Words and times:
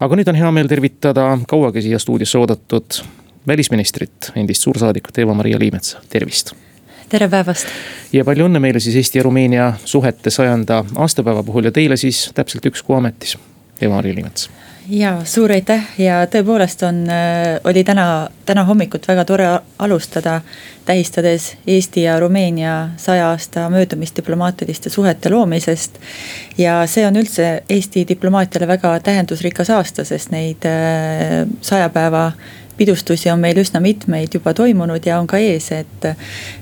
aga 0.00 0.16
nüüd 0.16 0.30
on 0.32 0.38
hea 0.38 0.50
meel 0.54 0.68
tervitada 0.70 1.26
kauagi 1.48 1.84
siia 1.84 2.00
stuudiosse 2.00 2.40
oodatud 2.40 3.00
välisministrit, 3.46 4.32
endist 4.36 4.64
suursaadikut 4.64 5.18
Eva-Maria 5.18 5.58
Liimetsa, 5.58 6.00
tervist. 6.08 6.54
tere 7.08 7.28
päevast. 7.28 7.66
ja 8.12 8.24
palju 8.24 8.48
õnne 8.48 8.62
meile 8.62 8.80
siis 8.80 8.96
Eesti 8.96 9.20
ja 9.20 9.26
Rumeenia 9.26 9.72
suhete 9.84 10.30
sajanda 10.30 10.84
aastapäeva 10.96 11.42
puhul 11.42 11.68
ja 11.68 11.72
teile 11.72 11.96
siis 12.00 12.30
täpselt 12.34 12.66
üks 12.66 12.82
kuu 12.82 12.96
ametis, 12.96 13.36
Eva-Maria 13.80 14.14
Liimets 14.14 14.48
ja 14.88 15.24
suur 15.24 15.52
aitäh 15.52 15.82
ja 15.98 16.22
tõepoolest 16.30 16.82
on, 16.86 17.02
äh, 17.10 17.60
oli 17.64 17.84
täna, 17.84 18.28
täna 18.46 18.64
hommikut 18.64 19.08
väga 19.08 19.24
tore 19.24 19.48
alustada. 19.78 20.40
tähistades 20.84 21.56
Eesti 21.66 22.02
ja 22.02 22.20
Rumeenia 22.20 22.88
saja 22.96 23.28
aasta 23.30 23.68
möödumist 23.70 24.16
diplomaatiliste 24.16 24.90
suhete 24.90 25.30
loomisest. 25.30 25.98
ja 26.58 26.86
see 26.86 27.06
on 27.06 27.16
üldse 27.16 27.62
Eesti 27.68 28.06
diplomaatiale 28.08 28.66
väga 28.66 29.00
tähendusrikas 29.00 29.70
aasta, 29.70 30.04
sest 30.04 30.30
neid 30.30 30.64
äh, 30.64 31.46
saja 31.60 31.88
päeva 31.88 32.32
pidustusi 32.76 33.30
on 33.30 33.40
meil 33.40 33.58
üsna 33.60 33.80
mitmeid 33.80 34.34
juba 34.34 34.54
toimunud 34.54 35.06
ja 35.06 35.18
on 35.20 35.26
ka 35.26 35.38
ees, 35.38 35.72
et. 35.72 36.06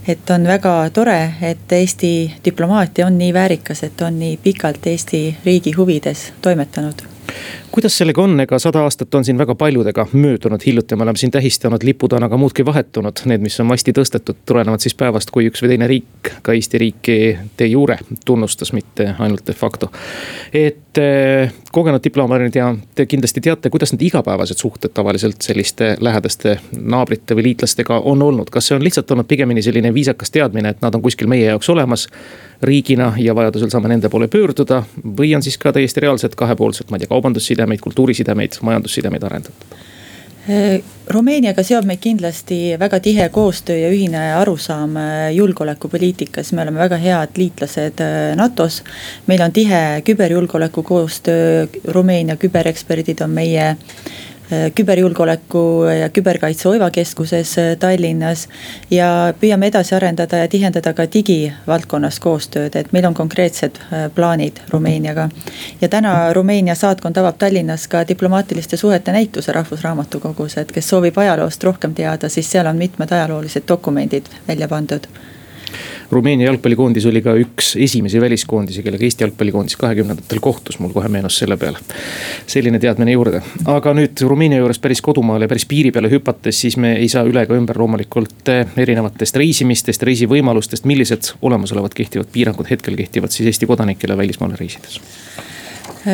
et 0.08 0.30
on 0.30 0.44
väga 0.44 0.90
tore, 0.90 1.34
et 1.42 1.72
Eesti 1.72 2.34
diplomaatia 2.44 3.06
on 3.06 3.18
nii 3.18 3.34
väärikas, 3.34 3.82
et 3.82 4.00
on 4.00 4.18
nii 4.18 4.36
pikalt 4.36 4.86
Eesti 4.86 5.36
riigi 5.44 5.72
huvides 5.72 6.32
toimetanud 6.42 7.17
kuidas 7.70 7.98
sellega 7.98 8.22
on, 8.22 8.40
ega 8.40 8.58
sada 8.58 8.82
aastat 8.86 9.14
on 9.14 9.24
siin 9.24 9.38
väga 9.38 9.54
paljudega 9.54 10.06
möödunud, 10.12 10.62
hiljuti 10.66 10.96
me 10.96 11.04
oleme 11.06 11.20
siin 11.20 11.30
tähistanud, 11.30 11.82
lipud 11.84 12.12
on 12.16 12.24
aga 12.26 12.36
muudkui 12.36 12.64
vahetunud. 12.64 13.22
Need, 13.30 13.44
mis 13.44 13.60
on 13.60 13.68
masti 13.68 13.92
tõstetud, 13.96 14.40
tulenevad 14.46 14.82
siis 14.82 14.96
päevast, 14.98 15.30
kui 15.34 15.48
üks 15.50 15.62
või 15.62 15.74
teine 15.74 15.88
riik 15.90 16.32
ka 16.42 16.56
Eesti 16.56 16.80
riiki 16.82 17.18
de 17.58 17.68
jure 17.70 17.98
tunnustas, 18.24 18.72
mitte 18.72 19.14
ainult 19.18 19.46
de 19.46 19.54
facto. 19.54 19.90
et 20.52 20.98
eh, 20.98 21.52
kogenud 21.72 22.04
diplomaadid 22.04 22.56
ja 22.56 22.72
te 22.94 23.06
kindlasti 23.06 23.40
teate, 23.44 23.70
kuidas 23.70 23.92
need 23.92 24.06
igapäevased 24.08 24.58
suhted 24.58 24.94
tavaliselt 24.94 25.42
selliste 25.42 25.96
lähedaste 26.00 26.58
naabrite 26.80 27.36
või 27.36 27.50
liitlastega 27.50 28.00
on 28.04 28.22
olnud. 28.22 28.50
kas 28.50 28.68
see 28.68 28.76
on 28.76 28.84
lihtsalt 28.84 29.10
olnud 29.10 29.28
pigemini 29.28 29.62
selline 29.62 29.94
viisakas 29.94 30.30
teadmine, 30.30 30.68
et 30.68 30.82
nad 30.82 30.94
on 30.94 31.02
kuskil 31.02 31.28
meie 31.28 31.50
jaoks 31.50 31.68
olemas 31.68 32.08
riigina 32.62 33.12
ja 33.18 33.34
vajadusel 33.34 33.70
saame 33.70 33.88
nende 33.88 34.08
poole 34.08 34.28
pöörduda. 34.28 34.82
või 35.18 35.34
on 35.36 35.42
siis 35.42 35.58
ka 35.58 35.72
täiesti 35.72 36.00
reaalselt 36.00 36.34
kahepoolselt, 36.34 36.90
ma 36.90 36.96
ei 36.96 37.06
tea, 37.06 37.08
kaubandussidemeid, 37.08 37.80
kultuurisidemeid, 37.80 38.58
majandussidemeid 38.62 39.22
arendatud? 39.22 39.78
Rumeeniaga 41.12 41.60
seob 41.64 41.84
meid 41.84 42.00
kindlasti 42.00 42.78
väga 42.80 43.00
tihe 43.04 43.26
koostöö 43.28 43.76
ja 43.76 43.90
ühine 43.92 44.22
arusaam 44.38 44.96
äh, 44.96 45.34
julgeolekupoliitikas, 45.36 46.54
me 46.56 46.62
oleme 46.62 46.80
väga 46.80 46.96
head 46.96 47.36
liitlased 47.36 48.00
äh, 48.00 48.36
NATO-s. 48.36 48.82
meil 49.26 49.44
on 49.44 49.52
tihe 49.52 50.02
küberjulgeoleku 50.04 50.82
koostöö, 50.82 51.66
Rumeenia 51.92 52.36
kübereksperdid 52.36 53.20
on 53.24 53.36
meie 53.36 53.74
Äh, 53.74 54.27
küberjulgeoleku 54.74 55.84
ja 56.00 56.08
küberkaitse 56.08 56.68
Oiva 56.68 56.90
keskuses 56.90 57.58
äh, 57.58 57.76
Tallinnas. 57.76 58.48
ja 58.90 59.34
püüame 59.40 59.66
edasi 59.66 59.94
arendada 59.94 60.36
ja 60.36 60.48
tihendada 60.48 60.92
ka 60.92 61.04
digivaldkonnas 61.12 62.20
koostööd, 62.20 62.76
et 62.76 62.92
meil 62.92 63.04
on 63.04 63.14
konkreetsed 63.14 63.78
äh, 63.78 64.08
plaanid 64.14 64.60
Rumeeniaga. 64.70 65.28
ja 65.80 65.88
täna 65.88 66.32
Rumeenia 66.32 66.74
saatkond 66.74 67.16
avab 67.16 67.38
Tallinnas 67.38 67.88
ka 67.88 68.04
diplomaatiliste 68.08 68.76
suhete 68.76 69.12
näituse 69.12 69.52
Rahvusraamatukogus, 69.52 70.56
et 70.56 70.72
kes 70.72 70.88
soovib 70.88 71.18
ajaloost 71.18 71.64
rohkem 71.64 71.94
teada, 71.94 72.28
siis 72.28 72.50
seal 72.50 72.66
on 72.66 72.76
mitmed 72.76 73.12
ajaloolised 73.12 73.68
dokumendid 73.68 74.32
välja 74.48 74.68
pandud 74.68 75.08
Rumeenia 76.10 76.46
jalgpallikoondis 76.46 77.06
oli 77.06 77.20
ka 77.20 77.34
üks 77.36 77.74
esimesi 77.76 78.20
väliskoondisi, 78.20 78.82
kellega 78.82 79.04
Eesti 79.04 79.26
jalgpallikoondis 79.26 79.76
kahekümnendatel 79.76 80.40
kohtus, 80.40 80.78
mul 80.80 80.94
kohe 80.94 81.08
meenus 81.12 81.36
selle 81.42 81.58
peale. 81.60 81.78
selline 82.46 82.80
teadmine 82.80 83.12
juurde, 83.12 83.42
aga 83.68 83.92
nüüd 83.96 84.22
Rumeenia 84.24 84.62
juurest 84.62 84.82
päris 84.82 85.02
kodumaale, 85.04 85.48
päris 85.48 85.66
piiri 85.68 85.92
peale 85.92 86.08
hüpates, 86.12 86.60
siis 86.64 86.78
me 86.80 86.94
ei 86.96 87.10
saa 87.12 87.26
üle 87.28 87.44
ega 87.44 87.58
ümber 87.58 87.76
loomulikult 87.78 88.48
eh, 88.54 88.64
erinevatest 88.76 89.36
reisimistest, 89.36 90.02
reisivõimalustest, 90.08 90.88
millised 90.88 91.34
olemasolevad 91.42 91.94
kehtivad 91.94 92.32
piirangud 92.32 92.70
hetkel 92.70 92.96
kehtivad 92.96 93.34
siis 93.34 93.52
Eesti 93.52 93.68
kodanikele 93.68 94.16
välismaale 94.16 94.56
reisides 94.56 95.00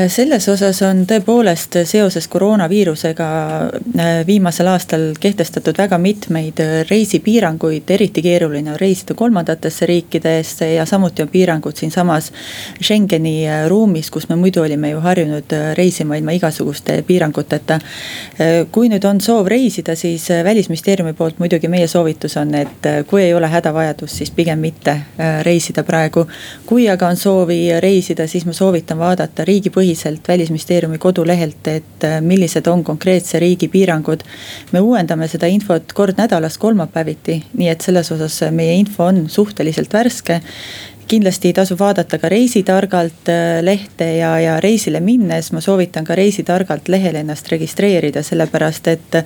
selles 0.09 0.47
osas 0.49 0.78
on 0.83 1.03
tõepoolest 1.05 1.77
seoses 1.84 2.25
koroonaviirusega 2.33 3.27
äh, 3.69 4.12
viimasel 4.27 4.71
aastal 4.72 5.03
kehtestatud 5.21 5.77
väga 5.78 5.99
mitmeid 6.00 6.61
äh, 6.65 6.72
reisipiiranguid, 6.89 7.91
eriti 7.93 8.23
keeruline 8.25 8.73
on 8.73 8.78
reisida 8.81 9.15
kolmandatesse 9.15 9.87
riikidesse 9.87 10.71
ja 10.75 10.87
samuti 10.89 11.23
on 11.23 11.28
piirangud 11.28 11.77
siinsamas 11.77 12.31
Schengeni 12.81 13.44
ruumis, 13.69 14.09
kus 14.11 14.28
me 14.28 14.39
muidu 14.41 14.62
olime 14.65 14.91
ju 14.94 15.03
harjunud 15.05 15.53
reisima 15.77 16.17
ilma 16.17 16.33
igasuguste 16.33 17.03
piiranguteta. 17.06 17.78
kui 18.73 18.89
nüüd 18.89 19.05
on 19.05 19.21
soov 19.21 19.47
reisida, 19.47 19.94
siis 19.97 20.28
välisministeeriumi 20.44 21.12
poolt 21.12 21.39
muidugi 21.39 21.69
meie 21.69 21.87
soovitus 21.89 22.37
on, 22.37 22.55
et 22.55 22.89
kui 23.06 23.23
ei 23.23 23.34
ole 23.34 23.49
hädavajadus, 23.53 24.17
siis 24.19 24.31
pigem 24.31 24.59
mitte 24.59 24.97
reisida 25.43 25.84
praegu. 25.84 26.27
kui 26.67 26.89
aga 26.89 27.09
on 27.09 27.17
soovi 27.17 27.81
reisida, 27.81 28.27
siis 28.27 28.47
ma 28.47 28.53
soovitan 28.53 28.99
vaadata 28.99 29.44
riigipõhiseid 29.44 29.74
põhiselt 29.75 30.29
välisministeeriumi 30.29 30.99
kodulehelt, 30.99 31.67
et 31.69 32.07
äh, 32.07 32.21
millised 32.23 32.67
on 32.71 32.85
konkreetse 32.85 33.41
riigi 33.43 33.69
piirangud. 33.69 34.25
me 34.73 34.81
uuendame 34.81 35.29
seda 35.29 35.47
infot 35.47 35.93
kord 35.93 36.19
nädalas 36.19 36.59
kolmapäeviti, 36.59 37.43
nii 37.55 37.69
et 37.69 37.81
selles 37.81 38.12
osas 38.12 38.41
meie 38.51 38.75
info 38.79 39.05
on 39.05 39.25
suhteliselt 39.29 39.93
värske 39.93 40.41
kindlasti 41.09 41.53
tasub 41.53 41.79
vaadata 41.81 42.19
ka 42.19 42.29
Reisitargalt 42.29 43.29
äh, 43.29 43.62
lehte 43.62 44.07
ja, 44.17 44.33
ja 44.41 44.57
reisile 44.61 45.01
minnes 45.01 45.51
ma 45.53 45.61
soovitan 45.61 46.05
ka 46.05 46.17
Reisitargalt 46.17 46.89
lehel 46.89 47.19
ennast 47.21 47.49
registreerida, 47.53 48.23
sellepärast 48.23 48.89
et. 48.89 49.19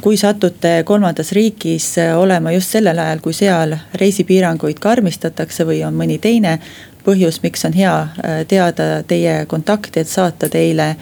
kui 0.00 0.16
satute 0.16 0.82
kolmandas 0.84 1.32
riigis 1.32 1.96
äh, 1.98 2.14
olema 2.18 2.52
just 2.52 2.76
sellel 2.76 2.98
ajal, 2.98 3.22
kui 3.24 3.34
seal 3.34 3.76
reisipiiranguid 3.94 4.78
karmistatakse 4.80 5.66
või 5.66 5.82
on 5.86 5.96
mõni 5.98 6.18
teine 6.22 6.58
põhjus, 7.06 7.40
miks 7.42 7.64
on 7.68 7.76
hea 7.78 7.94
äh, 8.00 8.42
teada 8.48 9.02
teie 9.06 9.38
kontakti, 9.46 10.02
et 10.02 10.10
saata 10.10 10.50
teile 10.52 10.94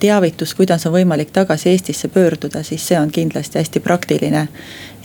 teavitus, 0.00 0.54
kuidas 0.56 0.86
on 0.88 0.96
võimalik 0.96 1.32
tagasi 1.32 1.70
Eestisse 1.74 2.08
pöörduda, 2.08 2.64
siis 2.64 2.88
see 2.88 2.98
on 3.00 3.12
kindlasti 3.12 3.60
hästi 3.60 3.80
praktiline 3.84 4.48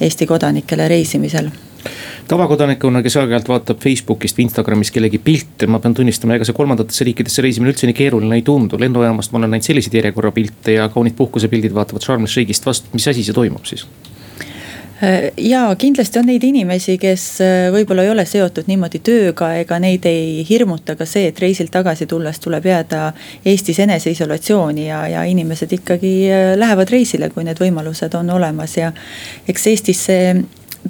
Eesti 0.01 0.27
kodanikele 0.27 0.87
reisimisel 0.87 1.51
tavakodanikuna, 2.27 3.03
kes 3.05 3.17
aeg-ajalt 3.21 3.49
vaatab 3.51 3.81
Facebookist 3.83 4.39
või 4.39 4.47
Instagramist 4.47 4.93
kellegi 4.95 5.19
pilte, 5.21 5.67
ma 5.69 5.79
pean 5.83 5.93
tunnistama, 5.93 6.37
ega 6.37 6.47
see 6.47 6.57
kolmandatesse 6.57 7.05
riikidesse 7.05 7.43
reisimine 7.45 7.69
üldse 7.73 7.89
nii 7.89 7.97
keeruline 7.97 8.39
ei 8.39 8.45
tundu. 8.47 8.79
lennujaamast 8.81 9.31
ma 9.31 9.41
olen 9.41 9.53
näinud 9.53 9.67
selliseid 9.67 9.99
järjekorrapilte 9.99 10.79
ja 10.79 10.89
kaunid 10.89 11.13
puhkusepildid 11.19 11.75
vaatavad 11.77 12.01
Sharm 12.01 12.25
el 12.25 12.31
Sheikhist 12.31 12.65
vastu, 12.65 12.89
mis 12.93 13.07
asi 13.07 13.23
see 13.23 13.37
toimub 13.37 13.69
siis? 13.69 13.85
Äh, 15.05 15.31
ja 15.37 15.75
kindlasti 15.77 16.19
on 16.19 16.25
neid 16.29 16.43
inimesi, 16.43 16.97
kes 16.97 17.25
äh, 17.43 17.67
võib-olla 17.73 18.05
ei 18.05 18.09
ole 18.09 18.25
seotud 18.25 18.65
niimoodi 18.69 19.01
tööga, 19.05 19.51
ega 19.59 19.77
neid 19.81 20.05
ei 20.09 20.41
hirmuta 20.47 20.95
ka 20.97 21.05
see, 21.09 21.27
et 21.29 21.39
reisilt 21.41 21.71
tagasi 21.73 22.07
tulles 22.09 22.39
tuleb 22.41 22.65
jääda 22.65 23.11
Eestis 23.45 23.79
eneseisolatsiooni 23.85 24.87
ja, 24.87 25.03
ja 25.11 25.23
inimesed 25.29 25.77
ikkagi 25.77 26.13
äh, 26.31 26.51
lähevad 26.57 26.93
reisile, 26.93 27.29
kui 27.29 27.45
need 27.45 27.61
võimalused 27.61 28.17
on 28.17 28.33
olemas 28.33 28.77
ja. 28.79 28.91
eks 29.47 29.67
Eestis 29.73 30.05
see 30.09 30.35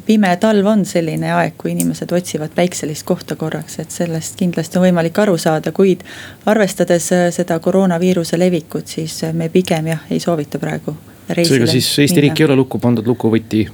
pime 0.05 0.31
talv 0.39 0.67
on 0.67 0.83
selline 0.87 1.31
aeg, 1.35 1.55
kui 1.57 1.71
inimesed 1.73 2.11
otsivad 2.15 2.55
päikselist 2.55 3.07
kohta 3.07 3.35
korraks, 3.39 3.79
et 3.83 3.91
sellest 3.91 4.35
kindlasti 4.39 4.79
on 4.79 4.85
võimalik 4.87 5.17
aru 5.23 5.37
saada, 5.39 5.71
kuid 5.75 6.03
arvestades 6.51 7.09
seda 7.35 7.57
koroonaviiruse 7.63 8.39
levikut, 8.39 8.91
siis 8.91 9.21
me 9.33 9.49
pigem 9.49 9.91
jah, 9.95 10.03
ei 10.11 10.19
soovita 10.19 10.59
praegu. 10.59 10.95
seega 11.31 11.67
siis 11.67 11.89
Eesti 11.99 12.27
riik 12.27 12.43
ei 12.43 12.47
ole 12.49 12.59
lukku 12.59 12.79
pandud, 12.79 13.07
lukuvõti 13.07 13.65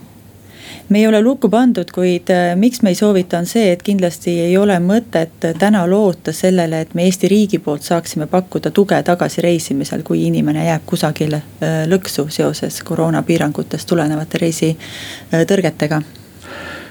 me 0.89 0.99
ei 0.99 1.07
ole 1.07 1.21
lukku 1.21 1.49
pandud, 1.49 1.91
kuid 1.93 2.29
äh, 2.29 2.55
miks 2.55 2.81
me 2.81 2.91
ei 2.91 2.95
soovita, 2.95 3.39
on 3.39 3.45
see, 3.45 3.71
et 3.71 3.83
kindlasti 3.83 4.33
ei 4.45 4.57
ole 4.57 4.77
mõtet 4.83 5.49
täna 5.59 5.83
loota 5.89 6.33
sellele, 6.33 6.81
et 6.81 6.95
me 6.95 7.05
Eesti 7.07 7.27
riigi 7.31 7.59
poolt 7.59 7.83
saaksime 7.83 8.27
pakkuda 8.31 8.71
tuge 8.71 9.01
tagasireisimisel, 9.03 10.03
kui 10.07 10.25
inimene 10.27 10.65
jääb 10.65 10.85
kusagile 10.85 11.41
äh, 11.41 11.83
lõksu 11.91 12.27
seoses 12.29 12.81
koroonapiirangutest 12.87 13.87
tulenevate 13.87 14.41
reisitõrgetega 14.45 16.01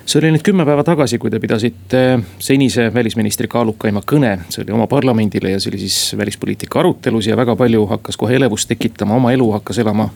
see 0.05 0.19
oli 0.21 0.31
nüüd 0.35 0.45
kümme 0.45 0.65
päeva 0.67 0.85
tagasi, 0.87 1.19
kui 1.21 1.31
te 1.31 1.41
pidasite 1.41 2.01
senise 2.43 2.89
välisministri 2.95 3.49
kaalukaima 3.51 4.03
kõne, 4.07 4.33
see 4.51 4.65
oli 4.65 4.75
oma 4.75 4.87
parlamendile 4.91 5.53
ja 5.53 5.61
see 5.61 5.73
oli 5.73 5.81
siis 5.83 5.99
välispoliitika 6.19 6.81
arutelus 6.81 7.29
ja 7.31 7.37
väga 7.39 7.57
palju 7.57 7.85
hakkas 7.91 8.19
kohe 8.21 8.37
elevust 8.39 8.69
tekitama, 8.71 9.19
oma 9.21 9.33
elu 9.37 9.51
hakkas 9.59 9.79
elama. 9.83 10.09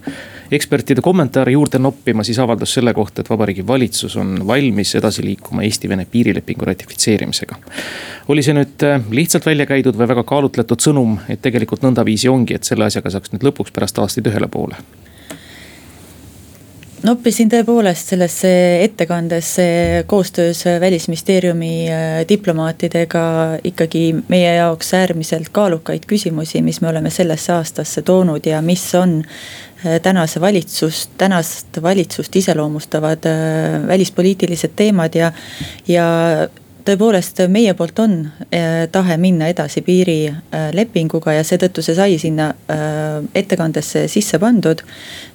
ekspertide 0.55 1.01
kommentaare 1.03 1.53
juurde 1.53 1.79
noppima, 1.79 2.25
siis 2.25 2.39
avaldus 2.39 2.75
selle 2.75 2.95
kohta, 2.95 3.23
et 3.23 3.31
vabariigi 3.31 3.67
valitsus 3.67 4.17
on 4.17 4.47
valmis 4.47 4.95
edasi 4.95 5.25
liikuma 5.25 5.63
Eesti-Vene 5.63 6.07
piirilepingu 6.11 6.65
ratifitseerimisega. 6.65 7.57
oli 8.29 8.43
see 8.43 8.55
nüüd 8.55 8.85
lihtsalt 9.11 9.47
välja 9.47 9.67
käidud 9.67 9.97
või 9.97 10.09
väga 10.09 10.25
kaalutletud 10.25 10.81
sõnum, 10.81 11.19
et 11.29 11.43
tegelikult 11.43 11.83
nõndaviisi 11.83 12.29
ongi, 12.29 12.55
et 12.55 12.65
selle 12.65 12.85
asjaga 12.85 13.11
saaks 13.11 13.33
nüüd 13.33 13.49
lõpuks 13.51 13.73
pärast 13.73 13.99
aastaid 13.99 14.27
ühele 14.31 14.49
poole? 14.49 14.77
Noppisin 17.05 17.51
tõepoolest 17.53 18.15
sellesse 18.15 18.51
ettekandesse 18.85 19.65
koostöös 20.07 20.65
välisministeeriumi 20.81 21.73
äh, 21.89 22.15
diplomaatidega 22.29 23.25
ikkagi 23.65 24.05
meie 24.29 24.55
jaoks 24.57 24.95
äärmiselt 24.97 25.51
kaalukaid 25.53 26.09
küsimusi, 26.09 26.63
mis 26.65 26.81
me 26.81 26.89
oleme 26.89 27.13
sellesse 27.13 27.53
aastasse 27.53 28.03
toonud 28.03 28.47
ja 28.49 28.63
mis 28.63 28.87
on 28.99 29.19
äh, 29.21 30.01
tänase 30.03 30.41
valitsust, 30.41 31.11
tänast 31.21 31.83
valitsust 31.83 32.37
iseloomustavad 32.37 33.29
äh, 33.29 33.81
välispoliitilised 33.89 34.77
teemad 34.77 35.15
ja, 35.19 35.33
ja 35.89 36.07
tõepoolest 36.85 37.41
meie 37.53 37.75
poolt 37.77 37.99
on 38.03 38.17
eh, 38.53 38.87
tahe 38.93 39.17
minna 39.21 39.49
edasi 39.53 39.83
piirilepinguga 39.85 41.37
ja 41.39 41.45
seetõttu 41.47 41.83
see 41.85 41.97
sai 41.97 42.19
sinna 42.21 42.51
eh, 42.71 43.21
ettekandesse 43.41 44.07
sisse 44.13 44.39
pandud. 44.43 44.83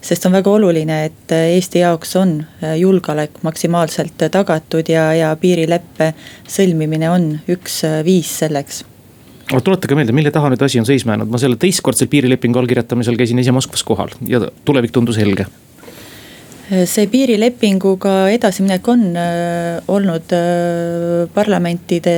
sest 0.02 0.26
on 0.26 0.38
väga 0.38 0.52
oluline, 0.52 1.00
et 1.10 1.34
Eesti 1.38 1.84
jaoks 1.84 2.16
on 2.22 2.38
eh, 2.62 2.76
julgeolek 2.82 3.42
maksimaalselt 3.44 4.30
tagatud 4.32 4.90
ja, 4.90 5.10
ja 5.14 5.34
piirileppe 5.40 6.14
sõlmimine 6.48 7.10
on 7.10 7.32
üks 7.50 7.82
viis 8.06 8.38
selleks 8.44 8.84
aga 9.50 9.64
tuletage 9.66 9.96
meelde, 9.98 10.14
mille 10.14 10.32
taha 10.32 10.52
nüüd 10.54 10.62
asi 10.62 10.78
on 10.82 10.86
seisma 10.86 11.16
jäänud, 11.16 11.32
ma 11.34 11.42
selle 11.42 11.58
teistkordsel 11.58 12.10
piirilepingu 12.12 12.62
allkirjatamisel 12.62 13.18
käisin 13.18 13.42
ise 13.42 13.56
Moskvas 13.56 13.84
kohal 13.84 14.14
ja 14.30 14.44
tulevik 14.66 14.94
tundus 14.94 15.18
helge 15.18 15.48
see 16.70 17.08
piirilepinguga 17.10 18.30
edasiminek 18.30 18.88
on 18.92 19.06
äh, 19.18 19.80
olnud 19.90 20.34
äh, 20.36 21.30
parlamentide 21.34 22.14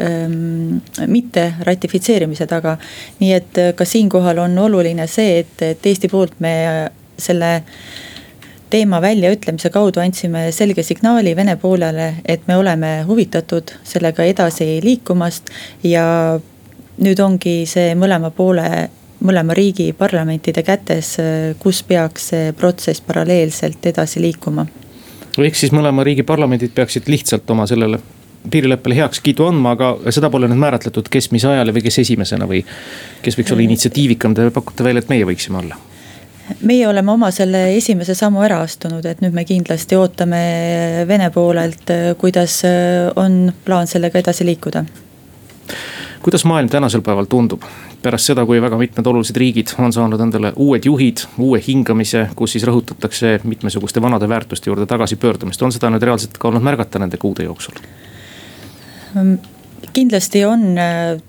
ähm, 0.00 0.80
mitte 1.06 1.52
ratifitseerimise 1.62 2.46
taga. 2.50 2.76
nii 3.20 3.32
et 3.32 3.58
äh, 3.58 3.74
ka 3.74 3.84
siinkohal 3.84 4.38
on 4.42 4.58
oluline 4.58 5.06
see, 5.06 5.38
et, 5.44 5.62
et 5.62 5.86
Eesti 5.86 6.10
poolt 6.10 6.40
me 6.42 6.54
selle 7.18 7.60
teema 8.70 8.98
väljaütlemise 9.00 9.70
kaudu 9.70 10.02
andsime 10.02 10.48
selge 10.52 10.82
signaali 10.82 11.36
Vene 11.36 11.54
poolele, 11.56 12.14
et 12.26 12.48
me 12.48 12.56
oleme 12.56 13.04
huvitatud 13.06 13.76
sellega 13.86 14.26
edasi 14.26 14.80
liikumast 14.82 15.54
ja 15.86 16.40
nüüd 16.98 17.22
ongi 17.22 17.62
see 17.70 17.94
mõlema 17.94 18.34
poole 18.34 18.90
mõlema 19.24 19.54
riigi 19.56 19.92
parlamentide 19.96 20.62
kätes, 20.62 21.16
kus 21.58 21.82
peaks 21.88 22.30
see 22.32 22.52
protsess 22.56 23.04
paralleelselt 23.04 23.86
edasi 23.86 24.20
liikuma. 24.20 24.66
ehk 25.38 25.56
siis 25.56 25.72
mõlema 25.72 26.04
riigi 26.04 26.22
parlamendid 26.22 26.74
peaksid 26.74 27.08
lihtsalt 27.08 27.50
oma 27.50 27.66
sellele 27.66 27.98
piirileppele 28.50 28.98
heakskiidu 28.98 29.46
andma, 29.48 29.72
aga 29.72 30.12
seda 30.12 30.28
pole 30.30 30.48
nüüd 30.50 30.60
määratletud, 30.60 31.08
kes 31.10 31.30
mis 31.32 31.44
ajal 31.48 31.72
või 31.72 31.82
kes 31.86 31.98
esimesena 32.04 32.48
või 32.48 32.60
kes 33.24 33.38
võiks 33.38 33.52
olla 33.54 33.64
initsiatiivikam, 33.64 34.36
te 34.36 34.50
pakute 34.52 34.84
välja, 34.84 35.04
et 35.04 35.12
meie 35.12 35.26
võiksime 35.28 35.60
olla 35.62 35.80
meie 36.60 36.84
oleme 36.88 37.12
oma 37.12 37.30
selle 37.32 37.70
esimese 37.76 38.14
sammu 38.14 38.42
ära 38.44 38.58
astunud, 38.60 39.06
et 39.08 39.22
nüüd 39.24 39.32
me 39.32 39.46
kindlasti 39.48 39.96
ootame 39.96 40.40
Vene 41.08 41.30
poolelt, 41.32 41.88
kuidas 42.20 42.58
on 43.16 43.48
plaan 43.64 43.88
sellega 43.88 44.20
edasi 44.20 44.44
liikuda. 44.44 44.84
kuidas 46.22 46.44
maailm 46.44 46.68
tänasel 46.68 47.00
päeval 47.00 47.24
tundub, 47.24 47.64
pärast 48.04 48.30
seda, 48.30 48.44
kui 48.46 48.60
väga 48.62 48.78
mitmed 48.80 49.10
olulised 49.10 49.36
riigid 49.40 49.74
on 49.80 49.92
saanud 49.94 50.20
endale 50.20 50.52
uued 50.60 50.86
juhid, 50.86 51.24
uue 51.40 51.60
hingamise, 51.64 52.28
kus 52.36 52.56
siis 52.56 52.66
rõhutatakse 52.68 53.38
mitmesuguste 53.48 54.02
vanade 54.04 54.28
väärtuste 54.28 54.70
juurde 54.70 54.86
tagasipöördumist, 54.90 55.62
on 55.62 55.72
seda 55.74 55.90
nüüd 55.92 56.04
reaalselt 56.04 56.38
ka 56.38 56.50
olnud 56.50 56.64
märgata 56.64 57.02
nende 57.02 57.20
kuude 57.20 57.48
jooksul? 57.48 57.80
kindlasti 59.94 60.40
on 60.44 60.62
äh, 60.78 61.20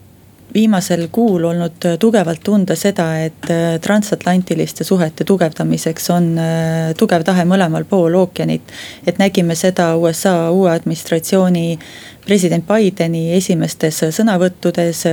viimasel 0.56 1.08
kuul 1.12 1.44
olnud 1.44 1.86
tugevalt 2.00 2.40
tunda 2.44 2.76
seda, 2.80 3.08
et 3.26 3.50
äh, 3.52 3.80
transatlantiliste 3.82 4.84
suhete 4.84 5.28
tugevdamiseks 5.28 6.10
on 6.16 6.30
äh, 6.40 6.94
tugev 6.98 7.26
tahe 7.28 7.44
mõlemal 7.46 7.86
pool 7.90 8.16
ookeanit. 8.16 8.74
et 9.08 9.20
nägime 9.20 9.56
seda 9.56 9.96
USA 9.98 10.52
uue 10.52 10.72
administratsiooni 10.72 11.80
president 12.26 12.66
Bideni 12.68 13.34
esimestes 13.36 14.02
sõnavõttudes, 14.16 15.04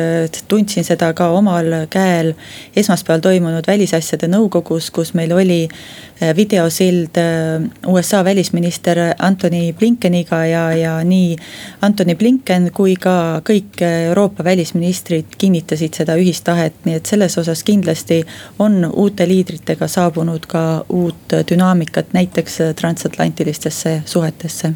tundsin 0.48 0.84
seda 0.86 1.12
ka 1.16 1.28
omal 1.36 1.86
käel 1.92 2.32
esmaspäeval 2.76 3.22
toimunud 3.24 3.66
välisasjade 3.68 4.28
nõukogus, 4.32 4.90
kus 4.94 5.12
meil 5.18 5.32
oli 5.36 5.60
äh, 5.66 6.32
videosild 6.36 7.18
äh, 7.20 7.64
USA 7.86 8.24
välisminister 8.24 8.98
Antony 9.18 9.72
Blinkeniga 9.72 10.44
ja, 10.46 10.64
ja 10.76 10.94
nii 11.04 11.36
Antony 11.82 12.14
Blinken 12.14 12.70
kui 12.74 12.96
ka 12.96 13.42
kõik 13.44 13.82
Euroopa 13.86 14.44
välisministrid 14.44 15.36
kinnitasid 15.38 16.00
seda 16.02 16.16
ühist 16.20 16.46
tahet, 16.48 16.80
nii 16.84 17.00
et 17.00 17.10
selles 17.12 17.36
osas 17.38 17.64
kindlasti 17.66 18.22
on 18.58 18.86
uute 18.92 19.28
liidritega 19.28 19.88
saabunud 19.88 20.48
ka 20.48 20.64
uut 20.88 21.36
dünaamikat 21.50 22.16
näiteks 22.16 22.58
transatlantilistesse 22.80 24.00
suhetesse 24.06 24.72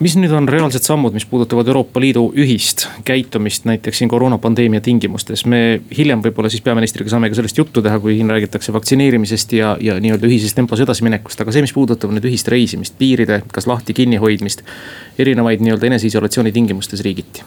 mis 0.00 0.16
nüüd 0.16 0.32
on 0.36 0.48
reaalsed 0.48 0.84
sammud, 0.84 1.14
mis 1.16 1.26
puudutavad 1.28 1.68
Euroopa 1.68 2.00
Liidu 2.00 2.26
ühist 2.36 2.86
käitumist 3.04 3.66
näiteks 3.68 4.02
siin 4.02 4.10
koroonapandeemia 4.12 4.80
tingimustes? 4.84 5.46
me 5.46 5.80
hiljem 5.96 6.22
võib-olla 6.24 6.50
siis 6.52 6.64
peaministriga 6.64 7.12
saame 7.12 7.30
ka 7.30 7.38
sellest 7.38 7.58
juttu 7.58 7.82
teha, 7.84 8.00
kui 8.00 8.16
siin 8.18 8.30
räägitakse 8.32 8.74
vaktsineerimisest 8.76 9.56
ja, 9.56 9.76
ja 9.80 9.96
nii-öelda 10.00 10.28
ühises 10.28 10.54
tempos 10.56 10.82
edasiminekust. 10.84 11.40
aga 11.40 11.54
see, 11.54 11.64
mis 11.64 11.76
puudutab 11.76 12.12
nüüd 12.14 12.28
ühist 12.30 12.48
reisimist, 12.52 12.98
piiride 13.00 13.42
kas 13.52 13.68
lahti 13.70 13.96
kinnihoidmist, 13.96 14.64
erinevaid 15.18 15.64
nii-öelda 15.64 15.92
eneseisolatsiooni 15.92 16.52
tingimustes 16.52 17.04
riigiti 17.06 17.46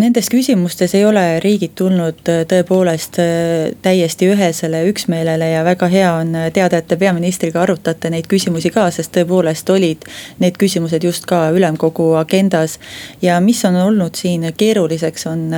Nendes 0.00 0.30
küsimustes 0.32 0.94
ei 0.96 1.04
ole 1.04 1.22
riigid 1.44 1.74
tulnud 1.76 2.28
äh, 2.32 2.46
tõepoolest 2.48 3.18
äh, 3.20 3.74
täiesti 3.84 4.30
ühesele 4.32 4.80
üksmeelele 4.88 5.50
ja 5.50 5.60
väga 5.66 5.88
hea 5.92 6.14
on 6.16 6.32
äh, 6.38 6.46
teada, 6.54 6.80
et 6.80 6.88
te 6.88 6.96
peaministriga 6.96 7.60
arutate 7.60 8.08
neid 8.10 8.24
küsimusi 8.30 8.72
ka, 8.72 8.86
sest 8.94 9.12
tõepoolest 9.12 9.68
olid 9.74 10.08
need 10.40 10.56
küsimused 10.56 11.04
just 11.04 11.28
ka 11.28 11.42
ülemkogu 11.52 12.14
agendas. 12.16 12.78
ja 13.22 13.36
mis 13.40 13.64
on 13.68 13.76
olnud 13.76 14.16
siin 14.16 14.48
keeruliseks, 14.56 15.26
on, 15.26 15.50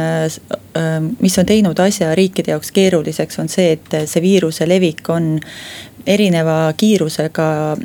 mis 1.21 1.39
on 1.39 1.47
teinud 1.47 1.79
asja 1.79 2.15
riikide 2.15 2.57
jaoks 2.57 2.73
keeruliseks, 2.75 3.39
on 3.39 3.49
see, 3.49 3.79
et 3.79 3.99
see 4.11 4.23
viiruse 4.23 4.67
levik 4.69 5.09
on 5.15 5.39
erineva 6.07 6.73
kiirusega 6.77 7.77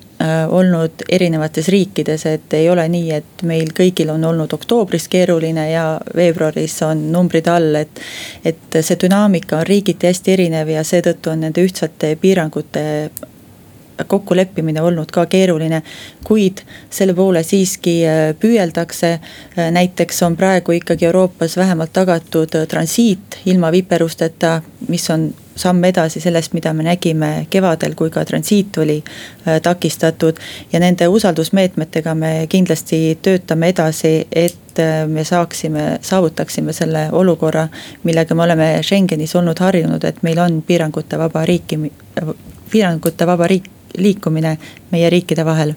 olnud 0.49 1.03
erinevates 1.09 1.69
riikides, 1.71 2.25
et 2.25 2.53
ei 2.53 2.69
ole 2.69 2.83
nii, 2.91 3.11
et 3.15 3.43
meil 3.47 3.71
kõigil 3.75 4.09
on 4.11 4.23
olnud 4.27 4.51
oktoobris 4.53 5.07
keeruline 5.07 5.69
ja 5.71 5.85
veebruaris 6.15 6.75
on 6.87 7.05
numbrid 7.13 7.47
all, 7.47 7.75
et. 7.79 8.01
et 8.43 8.79
see 8.81 8.97
dünaamika 9.01 9.61
on 9.61 9.67
riigiti 9.67 10.07
hästi 10.07 10.33
erinev 10.35 10.69
ja 10.73 10.83
seetõttu 10.83 11.31
on 11.31 11.45
nende 11.45 11.63
ühtsate 11.63 12.15
piirangute 12.21 12.83
kokkuleppimine 14.07 14.81
olnud 14.81 15.11
ka 15.11 15.25
keeruline. 15.25 15.81
kuid 16.23 16.61
selle 16.89 17.13
poole 17.13 17.43
siiski 17.43 17.95
äh, 18.07 18.35
püüeldakse. 18.39 19.11
Äh, 19.57 19.71
näiteks 19.71 20.23
on 20.23 20.37
praegu 20.37 20.71
ikkagi 20.71 21.05
Euroopas 21.05 21.57
vähemalt 21.57 21.93
tagatud 21.93 22.55
transiit 22.67 23.39
ilma 23.45 23.71
viperusteta, 23.71 24.61
mis 24.87 25.09
on 25.09 25.33
samm 25.59 25.83
edasi 25.83 26.21
sellest, 26.23 26.53
mida 26.53 26.73
me 26.73 26.83
nägime 26.87 27.47
kevadel, 27.51 27.95
kui 27.99 28.09
ka 28.13 28.23
transiit 28.25 28.77
oli 28.77 28.97
äh, 29.03 29.59
takistatud. 29.61 30.39
ja 30.73 30.79
nende 30.79 31.07
usaldusmeetmetega 31.07 32.15
me 32.15 32.31
kindlasti 32.49 33.17
töötame 33.21 33.71
edasi, 33.73 34.27
et 34.31 34.79
äh, 34.79 35.07
me 35.07 35.23
saaksime, 35.23 35.97
saavutaksime 36.01 36.73
selle 36.73 37.09
olukorra, 37.11 37.67
millega 38.03 38.35
me 38.35 38.43
oleme 38.43 38.69
Schengenis 38.81 39.35
olnud 39.35 39.59
harjunud, 39.59 40.03
et 40.03 40.23
meil 40.23 40.39
on 40.39 40.61
piirangute 40.61 41.19
vaba 41.19 41.45
riiki, 41.45 41.81
piirangute 42.71 43.27
vaba 43.27 43.47
riik, 43.47 43.69
liikumine 43.97 44.57
meie 44.91 45.09
riikide 45.09 45.45
vahel 45.45 45.75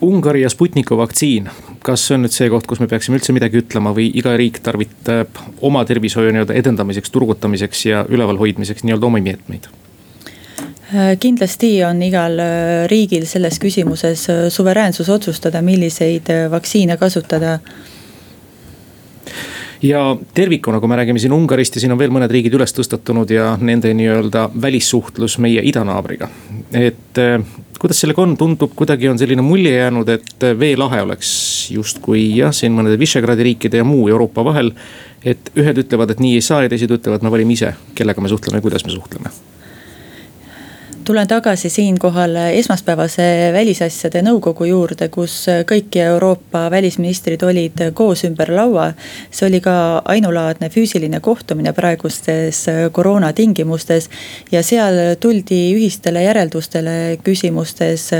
Ungari 0.00 0.42
ja 0.42 0.50
Sputniku 0.50 0.96
vaktsiin, 0.96 1.48
kas 1.80 2.02
see 2.04 2.18
on 2.18 2.26
nüüd 2.26 2.34
see 2.34 2.50
koht, 2.52 2.66
kus 2.68 2.82
me 2.82 2.88
peaksime 2.90 3.16
üldse 3.16 3.32
midagi 3.32 3.62
ütlema 3.62 3.94
või 3.96 4.10
iga 4.18 4.34
riik 4.36 4.60
tarvitab 4.64 5.40
oma 5.64 5.84
tervishoiu 5.88 6.34
nii-öelda 6.34 6.56
edendamiseks, 6.60 7.12
turgutamiseks 7.14 7.86
ja 7.88 8.04
ülevalhoidmiseks 8.08 8.84
nii-öelda 8.84 9.08
omi 9.08 9.24
meetmeid? 9.24 9.70
kindlasti 11.18 11.70
on 11.84 11.98
igal 12.06 12.38
äh, 12.38 12.84
riigil 12.86 13.24
selles 13.26 13.58
küsimuses 13.58 14.28
äh, 14.30 14.44
suveräänsus 14.54 15.08
otsustada, 15.10 15.62
milliseid 15.62 16.30
äh, 16.30 16.44
vaktsiine 16.50 16.96
kasutada 16.96 17.58
ja 19.82 20.02
tervikuna, 20.34 20.80
kui 20.80 20.88
me 20.88 20.96
räägime 20.96 21.20
siin 21.22 21.32
Ungarist 21.32 21.76
ja 21.76 21.82
siin 21.82 21.92
on 21.92 22.00
veel 22.00 22.12
mõned 22.14 22.32
riigid 22.32 22.54
üles 22.56 22.74
tõstatunud 22.76 23.30
ja 23.32 23.52
nende 23.60 23.92
nii-öelda 23.96 24.48
välissuhtlus 24.62 25.38
meie 25.42 25.64
idanaabriga. 25.64 26.28
et 26.72 27.20
kuidas 27.78 28.00
sellega 28.00 28.22
on, 28.22 28.36
tundub 28.36 28.72
kuidagi 28.76 29.08
on 29.08 29.18
selline 29.18 29.42
mulje 29.44 29.74
jäänud, 29.76 30.08
et 30.08 30.46
veelahe 30.58 31.02
oleks 31.02 31.30
justkui 31.70 32.28
jah, 32.36 32.54
siin 32.54 32.72
mõnede 32.76 32.98
Visegradi 32.98 33.50
riikide 33.50 33.82
ja 33.82 33.84
muu 33.84 34.08
Euroopa 34.08 34.44
vahel. 34.44 34.72
et 35.24 35.50
ühed 35.58 35.78
ütlevad, 35.82 36.10
et 36.10 36.20
nii 36.22 36.36
ei 36.38 36.44
saa 36.44 36.62
ja 36.62 36.70
teised 36.70 36.92
ütlevad, 36.92 37.22
me 37.22 37.30
valime 37.30 37.52
ise, 37.52 37.74
kellega 37.98 38.20
me 38.22 38.28
suhtleme 38.30 38.60
ja 38.60 38.62
kuidas 38.62 38.86
me 38.86 38.94
suhtleme 38.94 39.34
tulen 41.06 41.28
tagasi 41.28 41.70
siinkohal 41.70 42.34
esmaspäevase 42.50 43.22
välisasjade 43.54 44.24
nõukogu 44.26 44.66
juurde, 44.66 45.06
kus 45.14 45.34
kõik 45.68 45.94
Euroopa 46.02 46.64
välisministrid 46.70 47.42
olid 47.46 47.82
koos 47.94 48.24
ümber 48.26 48.50
laua. 48.50 48.88
see 49.30 49.46
oli 49.46 49.60
ka 49.62 50.02
ainulaadne 50.04 50.66
füüsiline 50.68 51.20
kohtumine 51.20 51.72
praegustes 51.72 52.64
koroona 52.92 53.32
tingimustes. 53.32 54.10
ja 54.52 54.62
seal 54.62 54.98
tuldi 55.20 55.60
ühistele 55.76 56.22
järeldustele 56.22 57.18
küsimustes 57.22 58.10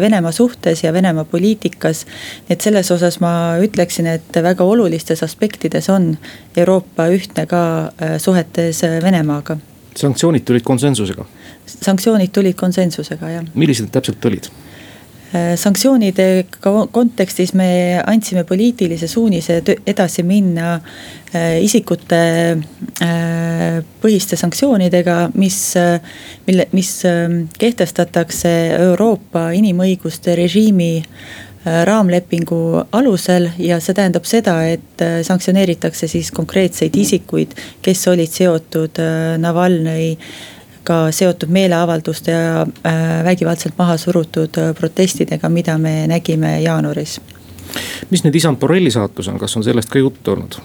Venemaa 0.00 0.32
suhtes 0.32 0.84
ja 0.84 0.92
Venemaa 0.92 1.24
poliitikas. 1.24 2.06
et 2.50 2.60
selles 2.60 2.90
osas 2.90 3.20
ma 3.20 3.54
ütleksin, 3.62 4.06
et 4.06 4.42
väga 4.42 4.64
olulistes 4.64 5.22
aspektides 5.22 5.88
on 5.88 6.18
Euroopa 6.56 7.06
ühtne 7.06 7.46
ka 7.46 7.92
suhetes 8.18 8.82
Venemaaga. 8.82 9.56
sanktsioonid 9.94 10.42
tulid 10.44 10.62
konsensusega 10.62 11.24
sanktsioonid 11.80 12.32
tulid 12.34 12.58
konsensusega, 12.58 13.30
jah. 13.38 13.48
millised 13.54 13.88
need 13.88 13.96
täpselt 13.96 14.30
olid? 14.30 14.50
Äh, 15.32 15.54
sanktsioonide 15.56 16.44
kontekstis 16.92 17.54
me 17.56 17.96
andsime 18.06 18.42
poliitilise 18.44 19.08
suunise 19.08 19.62
edasi 19.86 20.20
minna 20.28 20.74
äh, 20.76 21.56
isikute 21.64 22.18
äh, 22.52 23.78
põhiste 24.02 24.36
sanktsioonidega, 24.36 25.30
mis, 25.40 25.56
mille, 26.44 26.68
mis 26.76 26.92
kehtestatakse 27.56 28.52
Euroopa 28.76 29.48
inimõiguste 29.56 30.36
režiimi 30.36 30.98
raamlepingu 31.62 32.58
alusel 32.92 33.52
ja 33.62 33.78
see 33.80 33.94
tähendab 33.94 34.26
seda, 34.26 34.56
et 34.66 35.04
sanktsioneeritakse 35.24 36.08
siis 36.10 36.32
konkreetseid 36.34 36.96
isikuid, 36.98 37.54
kes 37.86 38.02
olid 38.10 38.34
seotud 38.34 38.98
Navalnõi 39.40 40.16
ka 40.84 41.06
seotud 41.14 41.50
meeleavalduste 41.52 42.34
ja 42.34 42.62
äh, 42.62 43.24
vägivaldselt 43.24 43.74
maha 43.78 43.96
surutud 43.96 44.58
äh, 44.58 44.74
protestidega, 44.74 45.48
mida 45.48 45.78
me 45.78 46.06
nägime 46.10 46.60
jaanuaris. 46.62 47.20
mis 48.10 48.24
nüüd 48.24 48.36
isand 48.36 48.60
Borrelli 48.60 48.90
saatus 48.90 49.28
on, 49.28 49.38
kas 49.40 49.56
on 49.56 49.64
sellest 49.64 49.90
ka 49.90 49.98
juttu 49.98 50.32
olnud? 50.34 50.58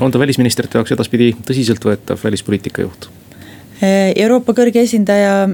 on 0.00 0.12
ta 0.12 0.18
välisministrite 0.18 0.78
jaoks 0.78 0.92
edaspidi 0.92 1.32
tõsiseltvõetav 1.48 2.20
välispoliitika 2.24 2.84
juht? 2.84 3.08
Äh, 3.76 4.12
Euroopa 4.16 4.52
kõrge 4.56 4.84
esindaja 4.84 5.48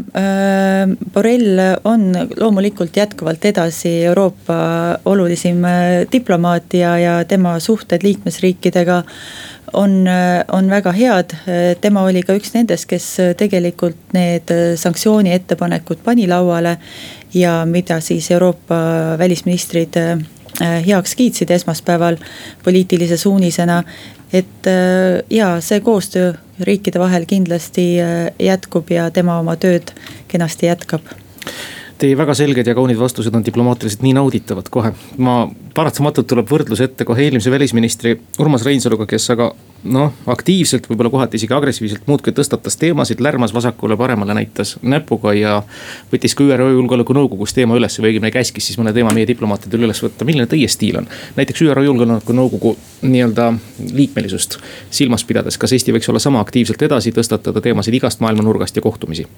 Borrell 1.14 1.62
on 1.84 2.10
loomulikult 2.38 2.96
jätkuvalt 2.96 3.44
edasi 3.44 3.94
Euroopa 4.10 4.58
olulisim 5.04 5.62
diplomaat 6.12 6.74
ja, 6.74 6.98
ja 6.98 7.16
tema 7.24 7.58
suhted 7.60 8.02
liikmesriikidega 8.02 9.02
on, 9.72 10.06
on 10.52 10.70
väga 10.70 10.92
head. 10.92 11.34
tema 11.80 12.02
oli 12.02 12.22
ka 12.22 12.34
üks 12.36 12.52
nendest, 12.54 12.86
kes 12.90 13.06
tegelikult 13.38 14.12
need 14.12 14.52
sanktsiooni 14.76 15.32
ettepanekud 15.32 16.02
pani 16.04 16.28
lauale. 16.28 16.76
ja 17.34 17.64
mida 17.66 18.00
siis 18.00 18.30
Euroopa 18.30 18.76
välisministrid 19.18 19.96
äh, 20.60 20.86
heaks 20.86 21.14
kiitsid 21.14 21.50
esmaspäeval 21.50 22.16
poliitilise 22.64 23.16
suunisena. 23.16 23.82
et 24.32 24.66
äh, 24.66 25.22
ja 25.30 25.60
see 25.60 25.80
koostöö 25.80 26.34
riikide 26.60 26.98
vahel 26.98 27.26
kindlasti 27.26 28.00
äh, 28.00 28.32
jätkub 28.38 28.90
ja 28.90 29.10
tema 29.10 29.38
oma 29.38 29.56
tööd 29.56 29.92
kenasti 30.28 30.66
jätkab 30.66 31.02
Teie 32.02 32.16
väga 32.18 32.34
selged 32.34 32.66
ja 32.66 32.74
kaunid 32.74 32.98
vastused 32.98 33.34
on 33.38 33.44
diplomaatiliselt 33.46 34.00
nii 34.02 34.16
nauditavad 34.16 34.66
kohe. 34.74 34.90
ma 35.22 35.34
paratamatult 35.74 36.26
tuleb 36.26 36.48
võrdlus 36.50 36.80
ette 36.82 37.04
kohe 37.06 37.22
eelmise 37.22 37.50
välisministri 37.50 38.16
Urmas 38.42 38.64
Reinsaluga, 38.66 39.06
kes 39.06 39.30
aga 39.30 39.52
noh, 39.84 40.10
aktiivselt, 40.26 40.88
võib-olla 40.90 41.12
kohati 41.14 41.38
isegi 41.38 41.54
agressiivselt 41.54 42.08
muudkui 42.10 42.34
tõstatas 42.34 42.74
teemasid, 42.80 43.22
lärmas 43.22 43.54
vasakule-paremale, 43.54 44.34
näitas 44.34 44.74
näpuga 44.82 45.36
ja. 45.38 45.54
võttis 46.10 46.34
ka 46.34 46.42
ÜRO 46.42 46.68
Julgeolekunõukogus 46.72 47.54
teema 47.54 47.78
üles 47.78 48.00
või 48.00 48.10
õigemini 48.10 48.34
käskis 48.34 48.66
siis 48.72 48.80
mõne 48.82 48.90
teema 48.96 49.14
meie 49.14 49.28
diplomaatidel 49.30 49.86
üles 49.86 50.02
võtta, 50.02 50.26
milline 50.26 50.50
teie 50.50 50.66
stiil 50.66 50.98
on? 51.04 51.06
näiteks 51.38 51.62
ÜRO 51.68 51.86
Julgeolekunõukogu 51.86 52.74
nii-öelda 53.06 53.52
liikmelisust 53.94 54.58
silmas 54.90 55.22
pidades, 55.28 55.54
kas 55.54 55.78
Eesti 55.78 55.94
võiks 55.94 56.10
olla 56.10 56.22
sama 56.22 56.42
aktiivselt 56.42 56.82
edasi, 56.82 57.14
tõstatada 57.14 57.62
teemasid 57.62 58.02
igast 58.02 58.22
maailma 58.26 58.42
nurgast 58.42 58.74
ja 58.74 58.82
kohtumisi? 58.82 59.28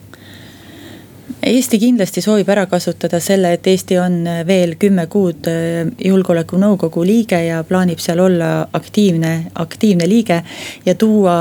Eesti 1.45 1.77
kindlasti 1.77 2.23
soovib 2.25 2.49
ära 2.49 2.65
kasutada 2.71 3.19
selle, 3.21 3.51
et 3.53 3.67
Eesti 3.69 3.99
on 4.01 4.23
veel 4.49 4.79
kümme 4.81 5.05
kuud 5.13 5.49
äh, 5.51 5.91
julgeolekunõukogu 6.01 7.05
liige 7.05 7.41
ja 7.45 7.59
plaanib 7.69 8.01
seal 8.01 8.23
olla 8.25 8.69
aktiivne, 8.73 9.35
aktiivne 9.61 10.09
liige 10.09 10.41
ja 10.87 10.95
tuua 10.95 11.37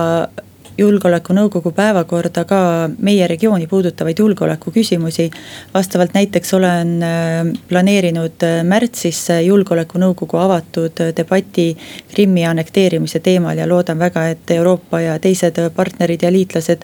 julgeolekunõukogu 0.77 1.71
päevakorda 1.77 2.43
ka 2.49 2.59
meie 2.97 3.27
regiooni 3.29 3.67
puudutavaid 3.69 4.19
julgeolekuküsimusi. 4.19 5.29
vastavalt 5.73 6.13
näiteks 6.13 6.53
olen 6.53 6.93
äh, 7.03 7.55
planeerinud 7.67 8.43
äh, 8.43 8.59
märtsis 8.63 9.27
julgeolekunõukogu 9.47 10.37
avatud 10.37 11.03
debati 11.15 11.77
Krimmi 12.11 12.45
annekteerimise 12.45 13.19
teemal 13.19 13.57
ja 13.57 13.69
loodan 13.69 13.99
väga, 13.99 14.27
et 14.35 14.51
Euroopa 14.51 15.01
ja 15.01 15.19
teised 15.19 15.63
partnerid 15.75 16.27
ja 16.27 16.31
liitlased 16.31 16.83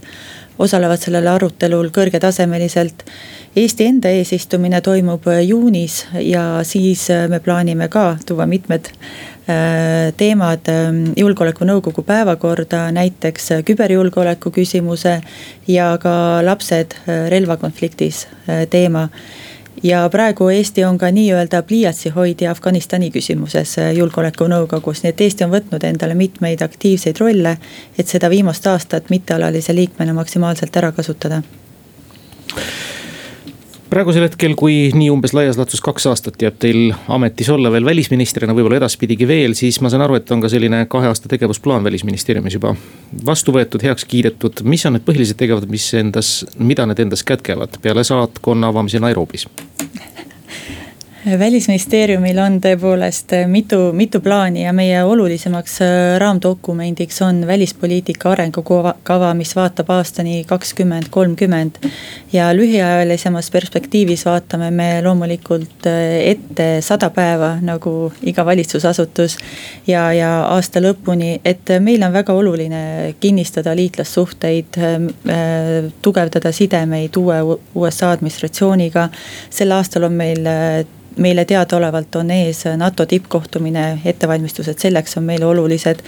osalevad 0.60 1.02
sellel 1.02 1.28
arutelul 1.32 1.90
kõrgetasemeliselt. 1.96 3.06
Eesti 3.58 3.88
enda 3.90 4.12
eesistumine 4.14 4.82
toimub 4.86 5.26
juunis 5.46 6.04
ja 6.22 6.62
siis 6.68 7.08
me 7.32 7.40
plaanime 7.42 7.88
ka 7.90 8.18
tuua 8.28 8.46
mitmed 8.46 8.92
äh, 8.92 10.12
teemad 10.18 10.70
ähm, 10.70 11.04
julgeolekunõukogu 11.18 12.04
päevakorda, 12.06 12.90
näiteks 12.96 13.54
küberjulgeoleku 13.66 14.52
küsimuse 14.54 15.20
ja 15.68 15.92
ka 16.02 16.14
lapsed 16.46 16.94
äh, 17.00 17.26
relvakonfliktis 17.34 18.28
äh, 18.28 18.68
teema 18.70 19.08
ja 19.84 20.10
praegu 20.12 20.50
Eesti 20.50 20.84
on 20.84 20.98
ka 20.98 21.12
nii-öelda 21.12 21.62
pliiatsihoidja 21.64 22.52
Afganistani 22.52 23.12
küsimuses 23.12 23.78
äh, 23.80 23.94
julgeolekunõukogus, 23.98 25.04
nii 25.04 25.14
et 25.14 25.22
Eesti 25.22 25.48
on 25.48 25.54
võtnud 25.54 25.86
endale 25.88 26.16
mitmeid 26.16 26.62
aktiivseid 26.62 27.20
rolle. 27.20 27.58
et 27.98 28.08
seda 28.08 28.30
viimast 28.30 28.68
aastat 28.68 29.10
mittealalise 29.10 29.76
liikmena 29.76 30.14
maksimaalselt 30.14 30.78
ära 30.78 30.92
kasutada 30.92 31.42
praegusel 33.90 34.26
hetkel, 34.26 34.54
kui 34.60 34.90
nii 34.96 35.10
umbes 35.14 35.34
laias 35.34 35.58
laastus 35.60 35.82
kaks 35.86 36.06
aastat 36.12 36.42
jääb 36.44 36.60
teil 36.62 36.94
ametis 37.12 37.50
olla 37.54 37.72
veel 37.74 37.88
välisministrina, 37.88 38.54
võib-olla 38.58 38.80
edaspidigi 38.80 39.28
veel, 39.30 39.56
siis 39.58 39.80
ma 39.84 39.92
saan 39.92 40.06
aru, 40.06 40.20
et 40.20 40.32
on 40.34 40.44
ka 40.44 40.52
selline 40.52 40.84
kahe 40.92 41.10
aasta 41.10 41.32
tegevusplaan 41.32 41.86
välisministeeriumis 41.88 42.60
juba 42.60 42.76
vastu 43.26 43.56
võetud, 43.56 43.84
heaks 43.86 44.06
kiidetud. 44.10 44.64
mis 44.64 44.86
on 44.86 44.98
need 44.98 45.08
põhilised 45.08 45.40
tegevused, 45.42 45.70
mis 45.74 45.90
endas, 45.98 46.34
mida 46.58 46.86
need 46.90 47.02
endas 47.06 47.26
kätkevad 47.26 47.82
peale 47.82 48.06
saatkonna 48.06 48.70
avamise 48.74 49.02
Nairobis? 49.02 49.50
välisministeeriumil 51.26 52.38
on 52.40 52.58
tõepoolest 52.64 53.34
mitu, 53.52 53.78
mitu 53.94 54.22
plaani 54.24 54.64
ja 54.64 54.72
meie 54.74 55.02
olulisemaks 55.04 55.74
äh, 55.84 55.90
raamdokumendiks 56.22 57.22
on 57.22 57.42
välispoliitika 57.48 58.32
arengukava, 58.32 59.34
mis 59.36 59.52
vaatab 59.56 59.90
aastani 59.92 60.44
kakskümmend 60.48 61.10
kolmkümmend. 61.10 61.76
ja 62.34 62.54
lühiajalisemas 62.56 63.52
perspektiivis 63.52 64.26
vaatame 64.26 64.72
me 64.72 65.02
loomulikult 65.04 65.88
äh, 65.88 66.32
ette 66.32 66.68
sada 66.82 67.10
päeva, 67.10 67.58
nagu 67.62 68.14
iga 68.24 68.46
valitsusasutus. 68.46 69.38
ja, 69.88 70.14
ja 70.14 70.30
aasta 70.46 70.80
lõpuni, 70.80 71.42
et 71.46 71.68
meil 71.80 72.04
on 72.04 72.14
väga 72.14 72.34
oluline 72.34 73.16
kinnistada 73.20 73.76
liitlassuhteid, 73.76 74.80
äh, 74.80 75.92
tugevdada 76.02 76.52
sidemeid 76.52 77.18
uue 77.18 77.60
USA 77.76 78.12
administratsiooniga. 78.12 79.10
sel 79.50 79.72
aastal 79.72 80.04
on 80.04 80.14
meil 80.14 80.48
meile 81.20 81.46
teadaolevalt 81.46 82.16
on 82.16 82.32
ees 82.32 82.64
NATO 82.78 83.06
tippkohtumine, 83.06 84.00
ettevalmistused 84.06 84.80
selleks 84.80 85.18
on 85.18 85.24
meile 85.24 85.46
olulised. 85.46 86.04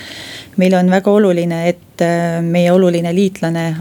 meil 0.57 0.73
on 0.73 0.89
väga 0.89 1.11
oluline, 1.11 1.67
et 1.69 2.01
äh, 2.01 2.41
meie 2.41 2.71
oluline 2.71 3.15
liitlane 3.15 3.75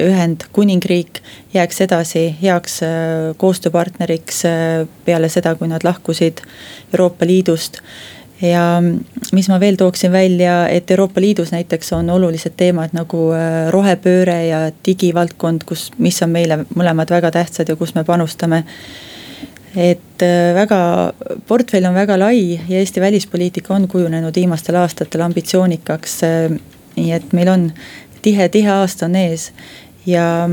Ühendkuningriik 0.00 1.20
jääks 1.54 1.80
edasi 1.80 2.24
heaks 2.42 2.82
äh, 2.82 2.90
koostööpartneriks 3.36 4.44
äh, 4.44 4.88
peale 5.04 5.28
seda, 5.28 5.54
kui 5.54 5.68
nad 5.68 5.84
lahkusid 5.84 6.42
Euroopa 6.92 7.26
Liidust 7.26 7.80
ja 8.42 8.82
mis 9.32 9.48
ma 9.48 9.60
veel 9.60 9.76
tooksin 9.78 10.12
välja, 10.12 10.68
et 10.68 10.90
Euroopa 10.90 11.20
Liidus 11.20 11.52
näiteks 11.52 11.92
on 11.92 12.10
olulised 12.10 12.56
teemad 12.56 12.92
nagu 12.92 13.30
rohepööre 13.70 14.46
ja 14.46 14.60
digivaldkond, 14.86 15.62
kus, 15.64 15.92
mis 15.98 16.18
on 16.22 16.34
meile 16.34 16.64
mõlemad 16.74 17.10
väga 17.14 17.30
tähtsad 17.30 17.70
ja 17.70 17.76
kus 17.76 17.94
me 17.94 18.04
panustame 18.04 18.64
et 19.76 20.22
äh, 20.22 20.54
väga, 20.54 20.78
portfell 21.48 21.86
on 21.88 21.94
väga 21.94 22.18
lai 22.18 22.60
ja 22.68 22.78
Eesti 22.78 23.00
välispoliitika 23.00 23.74
on 23.74 23.88
kujunenud 23.88 24.34
viimastel 24.36 24.78
aastatel 24.78 25.24
ambitsioonikaks. 25.26 26.22
Äh, 26.24 26.56
nii 26.96 27.12
et 27.12 27.32
meil 27.34 27.50
on 27.50 27.66
tihe, 28.22 28.48
tihe 28.48 28.70
aasta 28.70 29.08
on 29.08 29.16
ees 29.18 29.50
ja 30.06 30.48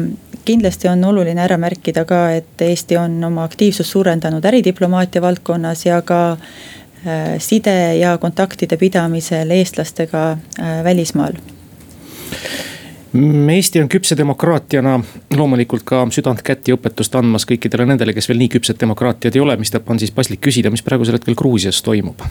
kindlasti 0.45 0.89
on 0.89 1.03
oluline 1.05 1.43
ära 1.43 1.57
märkida 1.61 2.05
ka, 2.09 2.23
et 2.33 2.61
Eesti 2.65 2.97
on 2.97 3.19
oma 3.23 3.45
aktiivsust 3.45 3.93
suurendanud 3.93 4.45
äridiplomaatia 4.45 5.21
valdkonnas 5.21 5.85
ja 5.85 6.01
ka 6.01 6.21
äh, 6.31 7.37
side 7.37 7.95
ja 8.01 8.17
kontaktide 8.17 8.77
pidamisel 8.77 9.53
eestlastega 9.53 10.37
välismaal 10.83 11.37
Eesti 13.13 13.81
on 13.81 13.89
küpse 13.91 14.15
demokraatiana 14.15 14.93
loomulikult 15.35 15.83
ka 15.83 16.05
südant 16.15 16.39
kätt 16.47 16.69
ja 16.69 16.77
õpetust 16.77 17.15
andmas 17.19 17.43
kõikidele 17.49 17.83
nendele, 17.89 18.13
kes 18.15 18.29
veel 18.31 18.39
nii 18.39 18.53
küpsed 18.53 18.79
demokraatiad 18.79 19.35
ei 19.35 19.43
ole, 19.43 19.57
mistap 19.59 19.89
on 19.91 19.99
siis 19.99 20.13
paslik 20.15 20.39
küsida, 20.39 20.71
mis 20.71 20.83
praegusel 20.85 21.17
hetkel 21.17 21.35
Gruusias 21.35 21.81
toimub? 21.83 22.23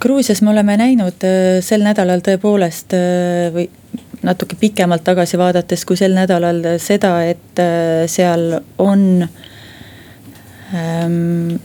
Gruusias 0.00 0.40
me 0.42 0.54
oleme 0.54 0.78
näinud 0.80 1.26
äh, 1.28 1.60
sel 1.64 1.84
nädalal 1.84 2.24
tõepoolest 2.24 2.96
äh, 2.96 3.52
või 3.52 3.68
natuke 4.24 4.56
pikemalt 4.56 5.04
tagasi 5.04 5.36
vaadates 5.40 5.84
kui 5.84 6.00
sel 6.00 6.16
nädalal 6.16 6.62
seda, 6.80 7.18
et 7.28 7.60
äh, 7.60 8.06
seal 8.08 8.62
on 8.80 9.26
ähm, 9.26 9.53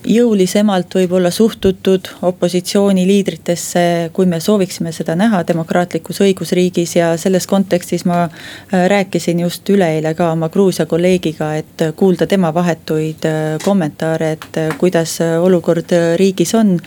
jõulisemalt 0.05 0.95
võib-olla 0.95 1.31
suhtutud 1.31 2.09
opositsiooniliidritesse, 2.29 4.09
kui 4.13 4.27
me 4.29 4.39
sooviksime 4.43 4.91
seda 4.91 5.15
näha 5.15 5.41
demokraatlikus 5.47 6.19
õigusriigis 6.25 6.97
ja 6.97 7.13
selles 7.17 7.47
kontekstis 7.47 8.05
ma 8.05 8.27
rääkisin 8.71 9.39
just 9.45 9.69
üleeile 9.69 10.13
ka 10.17 10.31
oma 10.33 10.49
Gruusia 10.49 10.85
kolleegiga, 10.85 11.53
et 11.55 11.87
kuulda 11.95 12.27
tema 12.27 12.53
vahetuid 12.53 13.25
kommentaare, 13.63 14.31
et 14.35 14.61
kuidas 14.77 15.19
olukord 15.39 15.95
riigis 16.19 16.53
on 16.59 16.77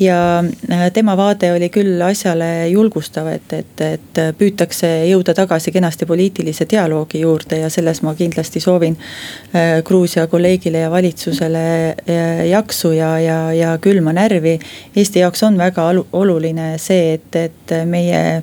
ja 0.00 0.44
äh, 0.70 0.92
tema 0.92 1.16
vaade 1.16 1.52
oli 1.52 1.68
küll 1.68 2.00
asjale 2.02 2.68
julgustav, 2.68 3.26
et, 3.32 3.52
et, 3.52 3.80
et 3.84 4.20
püütakse 4.38 4.88
jõuda 5.10 5.34
tagasi 5.36 5.72
kenasti 5.72 6.06
poliitilise 6.08 6.66
dialoogi 6.70 7.20
juurde 7.22 7.60
ja 7.62 7.70
selles 7.70 8.02
ma 8.02 8.14
kindlasti 8.18 8.60
soovin 8.60 8.96
äh, 8.96 9.82
Gruusia 9.84 10.26
kolleegile 10.26 10.84
ja 10.86 10.90
valitsusele 10.90 11.64
äh, 11.88 12.46
jaksu 12.50 12.92
ja, 12.96 13.18
ja, 13.20 13.38
ja 13.52 13.76
külma 13.80 14.14
närvi. 14.16 14.58
Eesti 14.96 15.22
jaoks 15.22 15.42
on 15.42 15.58
väga 15.58 15.88
oluline 16.12 16.74
see, 16.78 17.14
et, 17.18 17.36
et 17.36 17.76
meie 17.86 18.42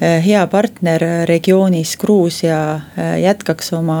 hea 0.00 0.40
partner 0.52 1.02
regioonis, 1.24 1.94
Gruusia 1.96 2.58
jätkaks 3.22 3.72
oma 3.72 4.00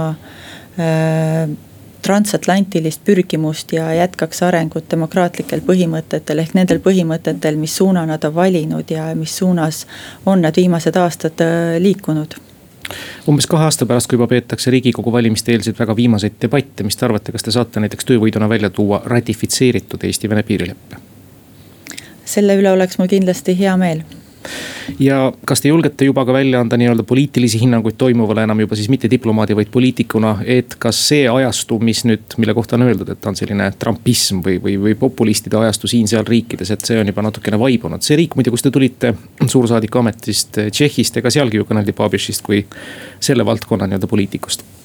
transatlantilist 2.06 3.02
pürgimust 3.04 3.72
ja 3.74 3.88
jätkaks 3.94 4.42
arengut 4.46 4.88
demokraatlikel 4.90 5.62
põhimõtetel 5.66 6.42
ehk 6.42 6.54
nendel 6.54 6.80
põhimõtetel, 6.84 7.58
mis 7.58 7.76
suuna 7.80 8.06
nad 8.06 8.24
on 8.24 8.34
valinud 8.34 8.90
ja 8.90 9.08
mis 9.18 9.36
suunas 9.40 9.84
on 10.26 10.44
nad 10.46 10.56
viimased 10.56 10.96
aastad 11.02 11.42
äh, 11.44 11.78
liikunud 11.82 12.38
umbes 13.26 13.48
kahe 13.50 13.66
aasta 13.66 13.86
pärast, 13.86 14.06
kui 14.06 14.14
juba 14.14 14.28
peetakse 14.30 14.70
riigikogu 14.70 15.12
valimiste 15.12 15.50
eelseid 15.54 15.78
väga 15.78 15.96
viimaseid 15.98 16.36
debatte, 16.42 16.86
mis 16.86 16.96
te 16.96 17.06
arvate, 17.08 17.34
kas 17.34 17.42
te 17.42 17.54
saate 17.54 17.82
näiteks 17.82 18.06
töövõiduna 18.06 18.48
välja 18.48 18.70
tuua 18.70 19.02
ratifitseeritud 19.04 20.06
Eesti-Vene 20.06 20.46
piirileppe? 20.46 21.02
selle 22.26 22.56
üle 22.58 22.70
oleks 22.74 22.98
mul 22.98 23.10
kindlasti 23.10 23.54
hea 23.58 23.74
meel 23.80 24.02
ja 25.02 25.32
kas 25.48 25.62
te 25.62 25.68
julgete 25.68 26.08
juba 26.08 26.24
ka 26.26 26.34
välja 26.36 26.60
anda 26.60 26.78
nii-öelda 26.80 27.04
poliitilisi 27.06 27.60
hinnanguid 27.62 27.98
toimuvale 27.98 28.46
enam 28.46 28.60
juba 28.60 28.78
siis 28.78 28.88
mitte 28.92 29.10
diplomaadi, 29.10 29.56
vaid 29.56 29.72
poliitikuna, 29.72 30.36
et 30.44 30.76
kas 30.82 31.00
see 31.08 31.26
ajastu, 31.30 31.78
mis 31.78 32.04
nüüd, 32.08 32.38
mille 32.42 32.54
kohta 32.54 32.78
on 32.78 32.86
öeldud, 32.88 33.10
et 33.12 33.20
ta 33.20 33.32
on 33.32 33.38
selline 33.38 33.70
trumpism 33.78 34.42
või, 34.46 34.60
või, 34.62 34.78
või 34.88 34.96
populistide 35.00 35.58
ajastu 35.60 35.90
siin-seal 35.90 36.26
riikides, 36.28 36.72
et 36.74 36.86
see 36.86 37.00
on 37.00 37.12
juba 37.12 37.26
natukene 37.26 37.60
vaibunud. 37.60 38.02
see 38.02 38.18
riik 38.22 38.36
muide, 38.36 38.54
kus 38.54 38.66
te 38.66 38.74
tulite 38.74 39.14
suursaadiku 39.46 40.04
ametist 40.04 40.62
Tšehhist, 40.70 41.20
ega 41.20 41.32
sealgi 41.32 41.60
ju 41.60 41.68
kõneldi 41.68 41.96
Babišist 41.96 42.44
kui 42.46 42.64
selle 43.20 43.46
valdkonna 43.46 43.88
nii-öelda 43.90 44.10
poliitikust 44.10 44.75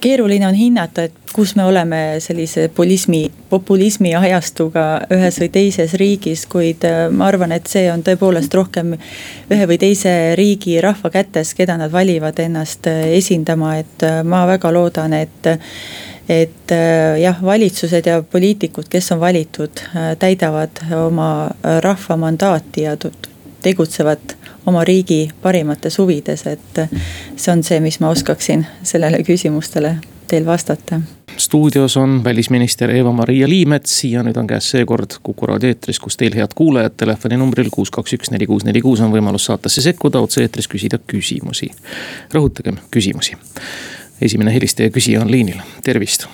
keeruline 0.00 0.46
on 0.48 0.54
hinnata, 0.54 1.06
et 1.06 1.32
kus 1.36 1.54
me 1.56 1.64
oleme 1.64 2.00
sellise 2.24 2.68
populismi, 2.68 3.26
populismi 3.50 4.14
ajastuga 4.16 4.84
ühes 5.12 5.36
või 5.42 5.50
teises 5.52 5.94
riigis, 6.00 6.46
kuid 6.50 6.84
äh, 6.88 7.06
ma 7.12 7.28
arvan, 7.30 7.52
et 7.56 7.68
see 7.70 7.86
on 7.92 8.04
tõepoolest 8.06 8.54
rohkem 8.56 8.94
ühe 8.96 9.68
või 9.68 9.78
teise 9.82 10.12
riigi 10.38 10.78
rahva 10.84 11.10
kätes, 11.12 11.52
keda 11.58 11.76
nad 11.80 11.92
valivad 11.92 12.40
ennast 12.40 12.88
äh, 12.90 13.04
esindama, 13.18 13.76
et 13.82 14.06
äh, 14.06 14.22
ma 14.24 14.46
väga 14.48 14.72
loodan, 14.72 15.16
et 15.16 15.52
et 16.26 16.72
jah, 17.22 17.36
valitsused 17.38 18.08
ja 18.08 18.16
poliitikud, 18.26 18.88
kes 18.90 19.12
on 19.14 19.20
valitud, 19.22 19.78
täidavad 20.18 20.80
oma 20.98 21.28
rahva 21.84 22.16
mandaati 22.18 22.82
ja 22.82 22.96
tegutsevad 23.62 24.34
oma 24.66 24.84
riigi 24.84 25.28
parimates 25.42 25.98
huvides, 25.98 26.46
et 26.46 26.80
see 27.36 27.52
on 27.52 27.62
see, 27.62 27.80
mis 27.80 28.00
ma 28.00 28.10
oskaksin 28.14 28.66
sellele 28.82 29.22
küsimustele 29.26 29.96
teil 30.26 30.46
vastata 30.46 31.00
stuudios 31.36 31.96
on 31.96 32.24
välisminister 32.24 32.90
Eva-Maria 32.90 33.48
Liimets 33.48 34.04
ja 34.04 34.22
nüüd 34.22 34.36
on 34.40 34.46
käes 34.46 34.70
seekord 34.70 35.18
Kuku 35.22 35.46
raadio 35.46 35.68
eetris, 35.68 36.00
kus 36.00 36.16
teil, 36.16 36.34
head 36.36 36.54
kuulajad, 36.56 36.96
telefoninumbril 36.96 37.68
kuus, 37.72 37.90
kaks, 37.90 38.14
üks, 38.16 38.30
neli, 38.32 38.46
kuus, 38.46 38.64
neli, 38.64 38.80
kuus 38.80 39.02
on 39.04 39.12
võimalus 39.12 39.48
saatesse 39.50 39.84
sekkuda, 39.84 40.20
otse-eetris 40.24 40.68
küsida 40.68 40.98
küsimusi. 41.06 41.70
rõhutagem 42.34 42.80
küsimusi. 42.90 43.36
esimene 44.20 44.54
helistaja 44.54 44.90
küsija 44.90 45.20
on 45.20 45.30
liinil, 45.30 45.60
tervist. 45.84 46.26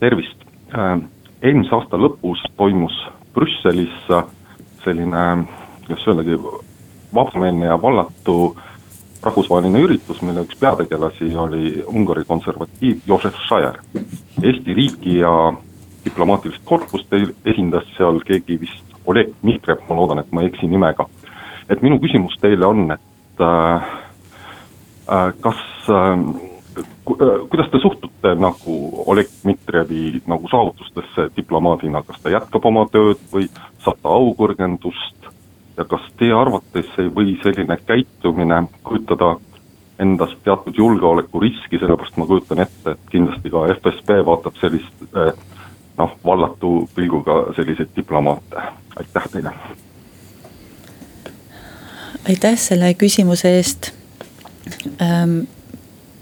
tervist, 0.00 0.42
äh, 0.74 0.98
eelmise 1.42 1.74
aasta 1.74 1.96
lõpus 1.96 2.42
toimus 2.56 2.98
Brüsselis 3.34 3.94
selline, 4.84 5.46
kuidas 5.86 6.06
öeldagi, 6.08 6.40
vabameelne 7.14 7.66
ja 7.66 7.78
vallatu 7.82 8.56
rahvusvaheline 9.22 9.80
üritus, 9.82 10.20
mille 10.22 10.44
üks 10.46 10.58
peategelasi 10.60 11.30
oli 11.36 11.82
Ungari 11.86 12.24
konservatiiv 12.24 13.00
Jožef 13.06 13.38
Šajer. 13.48 13.80
Eesti 14.42 14.74
riiki 14.74 15.18
ja 15.18 15.32
diplomaatilist 16.04 16.62
korpust 16.64 17.12
esindas 17.44 17.88
seal 17.96 18.20
keegi 18.26 18.60
vist 18.60 18.98
Oleg 19.08 19.32
Dmitrijev, 19.42 19.82
ma 19.88 19.96
loodan, 19.96 20.20
et 20.22 20.32
ma 20.32 20.44
ei 20.44 20.52
eksi 20.52 20.68
nimega. 20.68 21.08
et 21.68 21.82
minu 21.82 21.98
küsimus 22.00 22.36
teile 22.40 22.64
on, 22.66 22.90
et 22.92 23.42
äh, 23.44 23.88
äh 25.08 25.32
kas 25.40 25.60
äh, 25.92 26.48
kuidas 27.48 27.70
te 27.70 27.78
suhtute 27.82 28.34
nagu 28.34 29.04
Oleg 29.06 29.28
Dmitrijevi 29.42 30.22
nagu 30.26 30.48
saavutustesse 30.48 31.30
diplomaadina, 31.36 32.02
kas 32.02 32.20
ta 32.22 32.30
jätkab 32.30 32.64
oma 32.64 32.86
tööd 32.92 33.20
või 33.32 33.48
saab 33.84 34.00
ta 34.02 34.14
aukõrgendust? 34.14 35.17
Ja 35.78 35.84
kas 35.84 36.06
teie 36.18 36.34
arvates 36.34 36.90
ei 36.98 37.10
või 37.14 37.36
selline 37.42 37.76
käitumine 37.86 38.62
kujutada 38.82 39.36
endast 39.98 40.38
teatud 40.44 40.76
julgeolekuriski, 40.78 41.78
sellepärast 41.78 42.16
ma 42.18 42.26
kujutan 42.26 42.62
ette, 42.62 42.94
et 42.94 43.10
kindlasti 43.10 43.50
ka 43.50 43.64
FSB 43.74 44.20
vaatab 44.26 44.58
sellist 44.60 45.04
eh, 45.08 45.32
noh, 45.98 46.16
vallatu 46.24 46.72
pilguga 46.94 47.40
selliseid 47.56 47.94
diplomaate, 47.96 48.64
aitäh 48.96 49.28
teile. 49.32 49.54
aitäh 52.28 52.58
selle 52.58 52.94
küsimuse 52.94 53.54
eest! 53.58 53.92
Ähm 55.02 55.40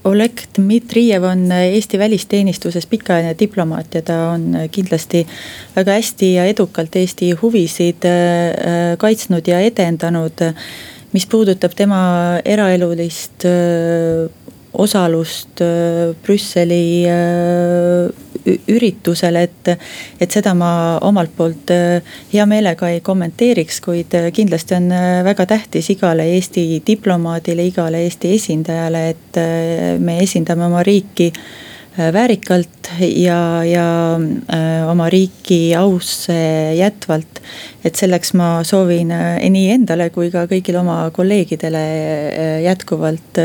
Oleg 0.06 0.42
Dmitrijev 0.54 1.24
on 1.26 1.50
Eesti 1.52 1.98
välisteenistuses 1.98 2.86
pikaajaline 2.86 3.34
diplomaat 3.38 3.94
ja 3.94 4.02
ta 4.06 4.18
on 4.30 4.54
kindlasti 4.70 5.24
väga 5.76 5.96
hästi 5.98 6.32
ja 6.34 6.44
edukalt 6.46 6.96
Eesti 6.96 7.32
huvisid 7.40 8.06
äh, 8.06 8.94
kaitsnud 8.98 9.48
ja 9.48 9.60
edendanud. 9.60 10.46
mis 11.12 11.26
puudutab 11.26 11.72
tema 11.72 11.98
eraelulist 12.44 13.44
äh, 13.48 14.28
osalust 14.78 15.60
äh, 15.64 16.14
Brüsseli 16.22 16.84
üritusel, 18.46 19.38
et, 19.40 19.70
et 20.20 20.32
seda 20.32 20.54
ma 20.56 20.70
omalt 21.06 21.34
poolt 21.36 21.72
äh, 21.74 22.00
hea 22.32 22.46
meelega 22.48 22.90
ei 22.92 23.02
kommenteeriks, 23.04 23.80
kuid 23.84 24.16
äh, 24.16 24.30
kindlasti 24.34 24.76
on 24.78 24.90
äh, 24.94 25.20
väga 25.26 25.46
tähtis 25.50 25.90
igale 25.94 26.28
Eesti 26.36 26.82
diplomaadile, 26.86 27.66
igale 27.66 28.04
Eesti 28.06 28.34
esindajale, 28.36 29.06
et 29.14 29.40
me 30.02 30.20
esindame 30.22 30.66
oma 30.68 30.82
riiki 30.86 31.32
väärikalt 31.96 32.90
ja, 33.00 33.38
ja 33.64 33.84
oma 34.90 35.06
riiki 35.08 35.70
ausse 35.78 36.36
jätvalt. 36.76 37.40
et 37.84 37.96
selleks 37.96 38.34
ma 38.36 38.60
soovin 38.68 39.14
nii 39.54 39.70
endale 39.72 40.10
kui 40.12 40.28
ka 40.30 40.44
kõigile 40.50 40.82
oma 40.82 40.98
kolleegidele 41.14 41.84
jätkuvalt 42.66 43.40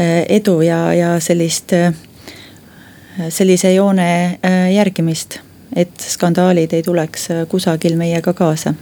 edu 0.00 0.60
ja, 0.64 0.78
ja 0.96 1.08
sellist 1.20 1.74
sellise 3.28 3.74
joone 3.74 4.24
äh, 4.44 4.72
järgimist, 4.74 5.40
et 5.76 6.00
skandaalid 6.00 6.72
ei 6.72 6.82
tuleks 6.82 7.30
äh, 7.30 7.46
kusagil 7.48 7.96
meiega 7.96 8.32
kaasa. 8.32 8.74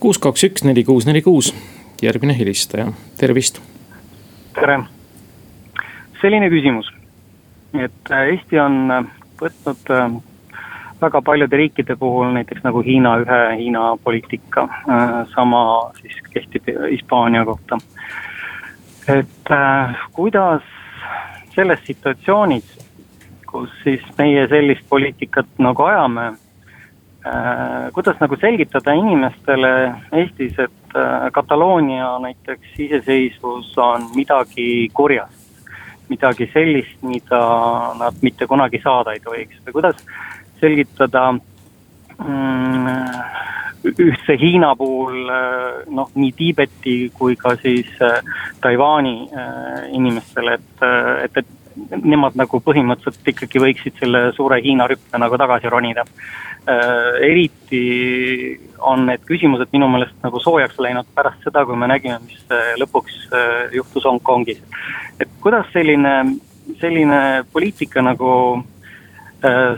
kuus, 0.00 0.18
kaks, 0.18 0.44
üks, 0.44 0.64
neli, 0.64 0.84
kuus, 0.84 1.06
neli, 1.06 1.22
kuus, 1.22 1.54
järgmine 2.02 2.38
helistaja, 2.38 2.92
tervist. 3.18 3.60
tere, 4.54 4.80
selline 6.20 6.50
küsimus, 6.50 6.92
et 7.74 8.12
äh, 8.12 8.32
Eesti 8.32 8.60
on 8.60 8.80
võtnud 9.40 9.92
väga 11.00 11.22
paljude 11.22 11.56
riikide 11.56 11.96
puhul, 11.96 12.32
näiteks 12.34 12.64
nagu 12.64 12.82
Hiina 12.82 13.18
ühe 13.22 13.42
Hiina 13.60 13.92
poliitika, 14.04 14.64
sama 15.34 15.92
siis 16.00 16.16
kehtib 16.32 16.66
Hispaania 16.90 17.44
kohta. 17.44 17.78
Et 19.08 19.54
kuidas 20.12 20.62
selles 21.54 21.80
situatsioonis 21.86 22.78
kus 23.50 23.72
siis 23.82 24.04
meie 24.18 24.44
sellist 24.50 24.84
poliitikat 24.88 25.48
nagu 25.64 25.86
ajame 25.88 26.26
äh,. 26.28 27.88
kuidas 27.94 28.20
nagu 28.20 28.36
selgitada 28.40 28.92
inimestele 28.92 29.72
Eestis, 30.20 30.58
et 30.58 30.96
Kataloonia 31.32 32.14
näiteks 32.24 32.78
iseseisvus 32.78 33.74
on 33.78 34.08
midagi 34.14 34.88
kurjast. 34.92 35.36
midagi 36.08 36.46
sellist, 36.52 37.02
mida 37.02 37.40
nad 37.98 38.22
mitte 38.22 38.46
kunagi 38.46 38.80
saada 38.84 39.12
ei 39.12 39.20
tohiks 39.20 39.58
või 39.66 39.72
kuidas 39.76 39.98
selgitada 40.60 41.32
mm, 41.32 42.94
ühtse 43.84 44.34
Hiina 44.40 44.72
puhul 44.76 45.28
noh, 45.94 46.10
nii 46.14 46.32
Tiibeti 46.36 46.96
kui 47.14 47.36
ka 47.38 47.54
siis 47.62 47.90
Taiwan'i 48.62 49.28
inimestele, 49.94 50.58
et, 50.58 50.84
et, 51.24 51.38
et 51.38 52.02
nemad 52.02 52.36
nagu 52.38 52.60
põhimõtteliselt 52.64 53.32
ikkagi 53.32 53.62
võiksid 53.62 53.98
selle 54.00 54.28
suure 54.36 54.58
Hiina 54.64 54.88
rüppe 54.90 55.20
nagu 55.20 55.38
tagasi 55.40 55.70
ronida. 55.70 56.04
Eriti 57.24 57.82
on 58.84 59.06
need 59.08 59.22
küsimused 59.28 59.70
minu 59.72 59.88
meelest 59.92 60.18
nagu 60.24 60.40
soojaks 60.42 60.78
läinud 60.82 61.08
pärast 61.14 61.46
seda, 61.46 61.64
kui 61.66 61.78
me 61.78 61.88
nägime, 61.90 62.18
mis 62.26 62.42
lõpuks 62.82 63.20
juhtus 63.76 64.08
Hongkongis. 64.08 64.60
et 65.20 65.30
kuidas 65.40 65.66
selline, 65.72 66.14
selline 66.80 67.44
poliitika 67.52 68.02
nagu 68.02 68.30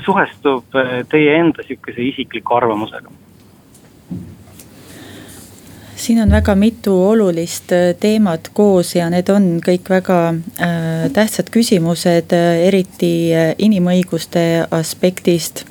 suhestub 0.05 0.79
teie 1.13 1.37
enda 1.39 1.63
sihukese 1.67 2.03
isikliku 2.03 2.57
arvamusega? 2.57 3.20
Siin 6.01 6.23
on 6.23 6.31
väga 6.31 6.55
mitu 6.55 6.95
olulist 7.09 7.73
äh, 7.73 7.95
teemat 8.01 8.51
koos 8.55 8.95
ja 8.95 9.11
need 9.13 9.29
on 9.29 9.59
kõik 9.65 9.91
väga 9.91 10.19
äh, 10.33 11.11
tähtsad 11.13 11.51
küsimused, 11.53 12.33
äh, 12.37 12.65
eriti 12.69 13.31
inimõiguste 13.59 14.67
aspektist. 14.71 15.65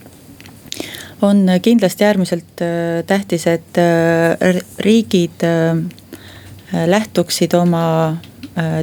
on 1.21 1.49
kindlasti 1.61 2.05
äärmiselt 2.05 2.61
tähtis, 3.07 3.47
et 3.47 3.77
riigid 4.79 5.43
lähtuksid 6.87 7.53
oma 7.53 8.17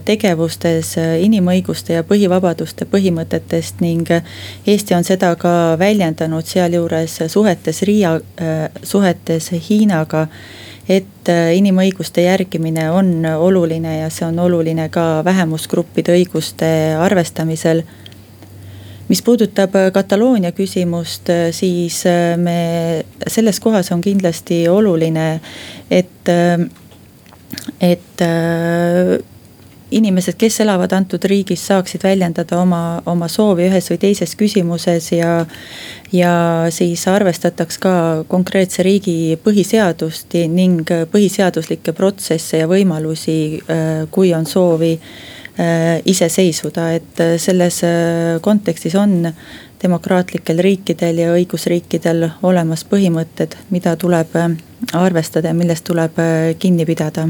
tegevustes 0.04 0.90
inimõiguste 1.20 1.96
ja 1.96 2.04
põhivabaduste 2.04 2.84
põhimõtetest 2.92 3.80
ning 3.80 4.12
Eesti 4.66 4.94
on 4.94 5.04
seda 5.04 5.32
ka 5.40 5.78
väljendanud, 5.80 6.44
sealjuures 6.44 7.16
suhetes 7.32 7.82
Riia, 7.88 8.18
suhetes 8.82 9.50
Hiinaga 9.70 10.26
et 10.88 11.28
äh, 11.28 11.52
inimõiguste 11.58 12.22
järgimine 12.22 12.88
on 12.94 13.24
oluline 13.26 13.98
ja 13.98 14.10
see 14.12 14.26
on 14.28 14.38
oluline 14.38 14.88
ka 14.94 15.24
vähemusgruppide 15.26 16.14
õiguste 16.14 16.68
arvestamisel. 17.02 17.82
mis 19.08 19.22
puudutab 19.22 19.74
äh, 19.74 19.92
Kataloonia 19.92 20.52
küsimust, 20.52 21.30
äh, 21.30 21.50
siis 21.50 22.04
me, 22.36 23.04
selles 23.26 23.60
kohas 23.60 23.92
on 23.92 24.00
kindlasti 24.00 24.68
oluline, 24.68 25.40
et, 25.90 26.28
et 27.80 28.26
inimesed, 29.96 30.36
kes 30.38 30.60
elavad 30.64 30.92
antud 30.96 31.24
riigis, 31.28 31.62
saaksid 31.68 32.04
väljendada 32.04 32.58
oma, 32.60 33.02
oma 33.08 33.28
soovi 33.32 33.66
ühes 33.70 33.90
või 33.90 34.00
teises 34.02 34.34
küsimuses 34.38 35.10
ja. 35.14 35.38
ja 36.12 36.32
siis 36.74 37.06
arvestataks 37.10 37.80
ka 37.82 37.94
konkreetse 38.28 38.84
riigi 38.86 39.38
põhiseadust 39.44 40.36
ning 40.52 40.88
põhiseaduslikke 41.12 41.94
protsesse 41.96 42.62
ja 42.62 42.68
võimalusi, 42.70 43.38
äh, 43.58 44.04
kui 44.10 44.34
on 44.36 44.46
soovi 44.46 44.92
äh, 44.96 46.02
ise 46.04 46.28
seisvuda, 46.32 46.90
et 46.98 47.24
selles 47.42 47.82
äh, 47.86 48.36
kontekstis 48.44 48.94
on 49.00 49.32
demokraatlikel 49.82 50.60
riikidel 50.64 51.24
ja 51.24 51.32
õigusriikidel 51.36 52.30
olemas 52.48 52.84
põhimõtted, 52.88 53.58
mida 53.70 53.96
tuleb 53.96 54.32
arvestada 54.96 55.52
ja 55.52 55.56
millest 55.56 55.84
tuleb 55.84 56.16
kinni 56.58 56.86
pidada 56.88 57.26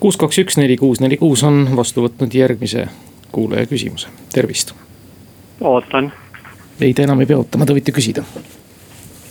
kuus, 0.00 0.16
kaks, 0.16 0.38
üks, 0.38 0.56
neli, 0.56 0.76
kuus, 0.76 1.00
neli, 1.00 1.16
kuus 1.16 1.42
on 1.46 1.64
vastu 1.76 2.04
võtnud 2.06 2.34
järgmise 2.34 2.88
kuulaja 3.32 3.66
küsimuse, 3.66 4.08
tervist. 4.32 4.74
ootan. 5.60 6.12
ei, 6.80 6.94
te 6.94 7.02
enam 7.02 7.20
ei 7.20 7.26
pea 7.26 7.38
ootama, 7.38 7.66
te 7.66 7.76
võite 7.76 7.94
küsida. 7.94 8.24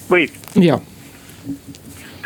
võib? 0.10 0.36
jaa. 0.62 0.80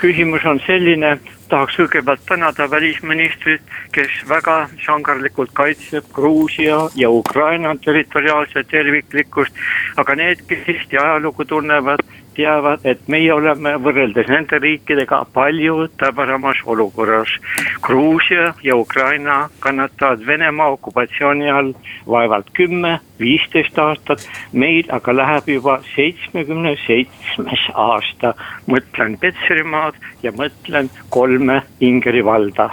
küsimus 0.01 0.45
on 0.49 0.61
selline, 0.65 1.17
tahaks 1.49 1.77
kõigepealt 1.77 2.25
tänada 2.25 2.69
välisministrit, 2.69 3.61
kes 3.91 4.21
väga 4.29 4.69
sangarlikult 4.85 5.53
kaitseb 5.53 6.07
Gruusia 6.13 6.87
ja 6.95 7.09
Ukraina 7.09 7.75
territoriaalset 7.85 8.67
terviklikkust. 8.67 9.53
aga 9.97 10.15
need, 10.15 10.43
kes 10.47 10.67
Eesti 10.67 10.97
ajalugu 10.97 11.45
tunnevad 11.45 12.01
teavad, 12.35 12.85
et 12.87 13.01
meie 13.11 13.31
oleme 13.33 13.73
võrreldes 13.83 14.29
nende 14.31 14.59
riikidega 14.61 15.23
palju 15.33 15.87
täbasamas 16.01 16.61
olukorras. 16.65 17.33
Gruusia 17.81 18.53
ja 18.63 18.75
Ukraina 18.75 19.49
kannatavad 19.59 20.25
Venemaa 20.27 20.69
okupatsiooni 20.77 21.49
all 21.51 21.73
vaevalt 22.07 22.51
kümme, 22.53 22.99
viisteist 23.19 23.79
aastat, 23.79 24.27
meil 24.53 24.87
aga 24.89 25.15
läheb 25.15 25.49
juba 25.55 25.79
seitsmekümne 25.95 26.75
seitsmes 26.85 27.67
aasta. 27.73 28.33
mõtlen 28.67 29.17
Petserimaad 29.19 29.95
ja 30.23 30.31
mõtlen 30.31 30.89
kolme 31.09 31.61
Ingeri 31.79 32.25
valda. 32.25 32.69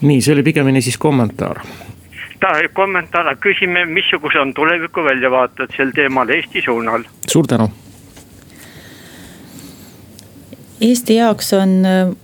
nii, 0.00 0.20
see 0.20 0.34
oli 0.34 0.42
pigemini 0.42 0.82
siis 0.82 0.98
kommentaar 0.98 1.62
ta 2.40 2.48
kommentaar, 2.72 3.36
küsime, 3.40 3.84
missugused 3.84 4.40
on 4.40 4.54
tuleviku 4.54 5.04
väljavaated 5.04 5.74
sel 5.76 5.90
teemal 5.94 6.28
Eesti 6.28 6.62
suunal. 6.62 7.04
suur 7.26 7.46
tänu 7.46 7.70
Eesti 10.80 11.16
jaoks 11.16 11.52
on 11.52 11.84
äh, 11.84 12.16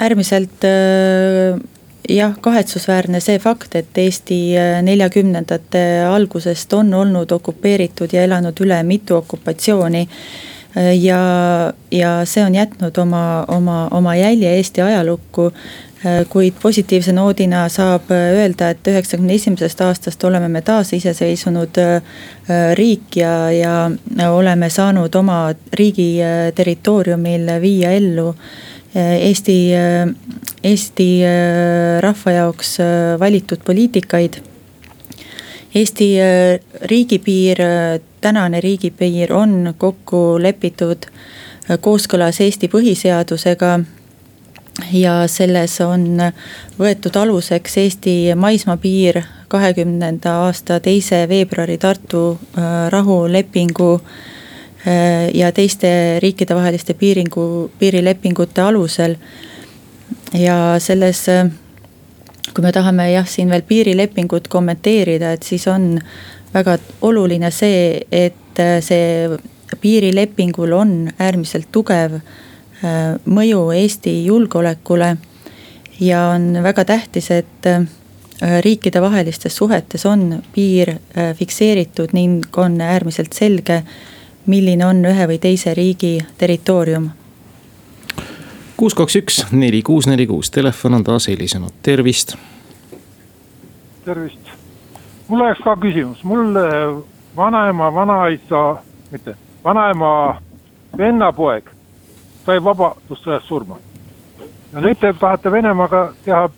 äärmiselt 0.00 0.64
äh, 0.64 1.60
jah, 2.08 2.32
kahetsusväärne 2.40 3.20
see 3.20 3.38
fakt, 3.38 3.74
et 3.76 3.98
Eesti 3.98 4.38
äh, 4.56 4.78
neljakümnendate 4.82 5.82
algusest 6.08 6.72
on 6.72 6.94
olnud 6.94 7.32
okupeeritud 7.32 8.14
ja 8.16 8.24
elanud 8.24 8.64
üle 8.64 8.82
mitu 8.82 9.16
okupatsiooni. 9.20 10.08
ja, 10.96 11.18
ja 11.90 12.10
see 12.24 12.44
on 12.44 12.54
jätnud 12.54 12.96
oma, 12.98 13.44
oma, 13.48 13.88
oma 13.92 14.14
jälje 14.16 14.54
Eesti 14.56 14.80
ajalukku 14.80 15.50
kuid 16.28 16.56
positiivse 16.62 17.12
noodina 17.14 17.68
saab 17.70 18.10
äh, 18.10 18.32
öelda, 18.34 18.72
et 18.72 18.88
üheksakümne 18.90 19.36
esimesest 19.38 19.80
aastast 19.86 20.24
oleme 20.24 20.48
me 20.50 20.62
taasiseseisvunud 20.66 21.78
äh, 21.78 22.02
riik 22.74 23.16
ja, 23.16 23.34
ja 23.54 24.30
oleme 24.32 24.70
saanud 24.70 25.14
oma 25.14 25.54
riigi 25.78 26.18
territooriumil 26.54 27.50
viia 27.62 27.92
ellu 27.92 28.32
Eesti, 28.94 29.54
Eesti 30.68 31.06
rahva 32.04 32.32
jaoks 32.34 32.74
valitud 33.18 33.62
poliitikaid. 33.64 34.36
Eesti 35.74 36.08
riigipiir, 36.92 37.62
tänane 38.20 38.60
riigipiir 38.60 39.32
on 39.32 39.72
kokku 39.78 40.36
lepitud 40.44 41.08
kooskõlas 41.80 42.42
Eesti 42.44 42.68
põhiseadusega 42.68 43.78
ja 44.92 45.22
selles 45.28 45.76
on 45.84 46.16
võetud 46.78 47.16
aluseks 47.16 47.76
Eesti 47.82 48.16
maismaapiir 48.36 49.20
kahekümnenda 49.52 50.36
aasta 50.46 50.80
teise 50.80 51.26
veebruari 51.28 51.78
Tartu 51.78 52.22
äh, 52.32 52.88
rahulepingu 52.92 53.90
äh, 54.00 55.28
ja 55.34 55.52
teiste 55.52 56.18
riikidevaheliste 56.24 56.94
piiringu, 56.94 57.70
piirilepingute 57.78 58.62
alusel. 58.62 59.16
ja 60.32 60.76
selles, 60.78 61.28
äh, 61.28 61.50
kui 62.54 62.64
me 62.64 62.72
tahame 62.72 63.10
jah, 63.12 63.28
siin 63.28 63.50
veel 63.50 63.62
piirilepingut 63.68 64.48
kommenteerida, 64.48 65.32
et 65.32 65.42
siis 65.42 65.68
on 65.68 65.98
väga 66.54 66.78
oluline 67.00 67.50
see, 67.50 68.00
et 68.12 68.60
see 68.80 69.28
piirilepingul 69.80 70.72
on 70.76 70.96
äärmiselt 71.18 71.68
tugev 71.72 72.20
Äh, 72.20 72.51
mõju 73.24 73.70
Eesti 73.70 74.24
julgeolekule. 74.24 75.16
ja 76.00 76.28
on 76.34 76.62
väga 76.62 76.84
tähtis, 76.84 77.30
et 77.30 77.66
äh, 77.66 77.86
riikidevahelistes 78.60 79.56
suhetes 79.56 80.06
on 80.06 80.42
piir 80.54 80.90
äh, 80.90 81.36
fikseeritud 81.36 82.08
ning 82.12 82.44
on 82.56 82.80
äärmiselt 82.80 83.32
selge, 83.32 83.82
milline 84.46 84.86
on 84.86 85.04
ühe 85.04 85.26
või 85.28 85.38
teise 85.38 85.74
riigi 85.74 86.18
territoorium. 86.38 87.10
kuus, 88.76 88.94
kaks, 88.94 89.16
üks, 89.16 89.44
neli, 89.52 89.82
kuus, 89.82 90.06
neli, 90.06 90.26
kuus, 90.26 90.50
telefon 90.50 90.94
on 90.94 91.04
taas 91.04 91.28
helisenud, 91.28 91.72
tervist. 91.82 92.34
tervist, 94.04 94.50
mul 95.28 95.40
oleks 95.40 95.60
ka 95.64 95.76
küsimus, 95.76 96.24
mul 96.24 96.58
vanaema, 97.36 97.94
vanaisa, 97.94 98.82
mitte, 99.10 99.36
vanaema 99.64 100.42
vennapoeg 100.98 101.70
sai 102.46 102.58
Vabadussõjas 102.64 103.46
surma. 103.46 103.78
ja 104.72 104.80
nüüd 104.80 104.98
te 105.00 105.12
tahate 105.12 105.52
Venemaaga 105.52 106.12
teha 106.24 106.48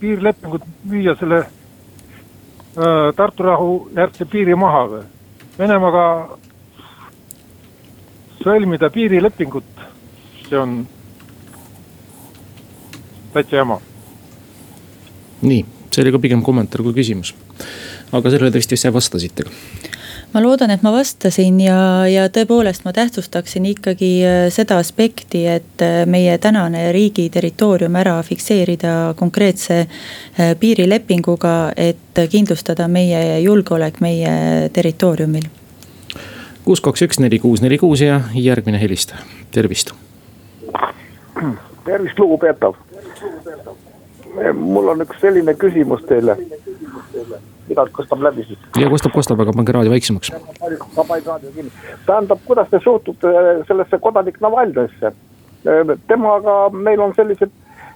piirilepingut, 0.00 0.62
müüa 0.84 1.14
selle 1.18 1.38
äh, 1.44 3.14
Tartu 3.16 3.42
rahu 3.42 3.72
järgse 3.96 4.24
piiri 4.24 4.54
maha 4.56 4.84
või? 4.92 5.02
Venemaaga 5.58 6.04
sõlmida 8.42 8.90
piirilepingut, 8.94 9.84
see 10.48 10.58
on 10.58 10.80
täitsa 13.34 13.60
jama. 13.60 13.80
nii, 15.42 15.64
see 15.90 16.02
oli 16.02 16.14
ka 16.14 16.22
pigem 16.22 16.42
kommentaar 16.42 16.82
kui 16.82 16.96
küsimus. 16.96 17.34
aga 18.12 18.30
sellele 18.30 18.50
te 18.50 18.62
vist 18.62 18.72
ise 18.72 18.92
vastasite 18.94 19.44
ka 19.44 19.97
ma 20.32 20.42
loodan, 20.42 20.70
et 20.70 20.82
ma 20.84 20.92
vastasin 20.92 21.60
ja, 21.62 21.78
ja 22.08 22.26
tõepoolest 22.32 22.84
ma 22.84 22.92
tähtsustaksin 22.96 23.66
ikkagi 23.72 24.10
äh, 24.26 24.40
seda 24.52 24.78
aspekti, 24.82 25.44
et 25.48 25.84
äh, 25.84 26.02
meie 26.10 26.36
tänane 26.42 26.88
riigi 26.92 27.28
territoorium 27.32 27.96
ära 27.96 28.18
fikseerida 28.26 29.14
konkreetse 29.18 29.80
äh, 29.84 30.52
piirilepinguga, 30.60 31.54
et 31.76 32.22
kindlustada 32.30 32.88
meie 32.92 33.40
julgeolek 33.44 34.02
meie 34.04 34.68
territooriumil. 34.72 35.48
kuus, 36.64 36.84
kaks, 36.84 37.06
üks, 37.08 37.20
neli, 37.24 37.38
kuus, 37.38 37.62
neli, 37.64 37.78
kuus 37.80 38.04
ja 38.04 38.20
järgmine 38.34 38.80
helistaja, 38.80 39.24
tervist. 39.50 39.94
tervist, 41.84 42.18
lugupeetav. 42.18 42.74
mul 44.54 44.88
on 44.92 45.00
üks 45.02 45.20
selline 45.20 45.54
küsimus 45.54 46.04
teile 46.06 46.36
midagi 47.68 47.92
kostab 47.92 48.22
läbi 48.22 48.44
siis. 48.44 48.58
ja 48.80 48.90
kostab, 48.90 49.12
kostab, 49.12 49.40
aga 49.40 49.52
pange 49.56 49.72
raadio 49.72 49.90
väiksemaks. 49.90 50.32
tähendab, 52.06 52.38
kuidas 52.44 52.68
te 52.70 52.80
suhtute 52.84 53.28
äh, 53.28 53.66
sellesse 53.68 53.98
kodanik 53.98 54.40
Navalnõisse? 54.40 55.12
Äh, 55.12 55.98
temaga 56.06 56.58
meil 56.70 57.00
on 57.00 57.14
sellised 57.16 57.50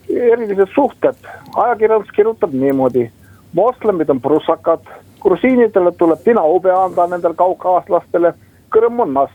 erilised 0.09 0.69
suhted, 0.75 1.17
ajakirjandus 1.57 2.11
kirjutab 2.17 2.53
niimoodi. 2.53 3.11
moslemid 3.53 4.09
on 4.11 4.21
prussakad, 4.21 4.81
grusiinidele 5.21 5.93
tuleb 5.93 6.19
tinaube 6.25 6.73
anda 6.73 7.07
nendele 7.07 7.35
kaukaaslastele, 7.35 8.35
Kõrm 8.73 9.01
on 9.01 9.15
nass. 9.15 9.33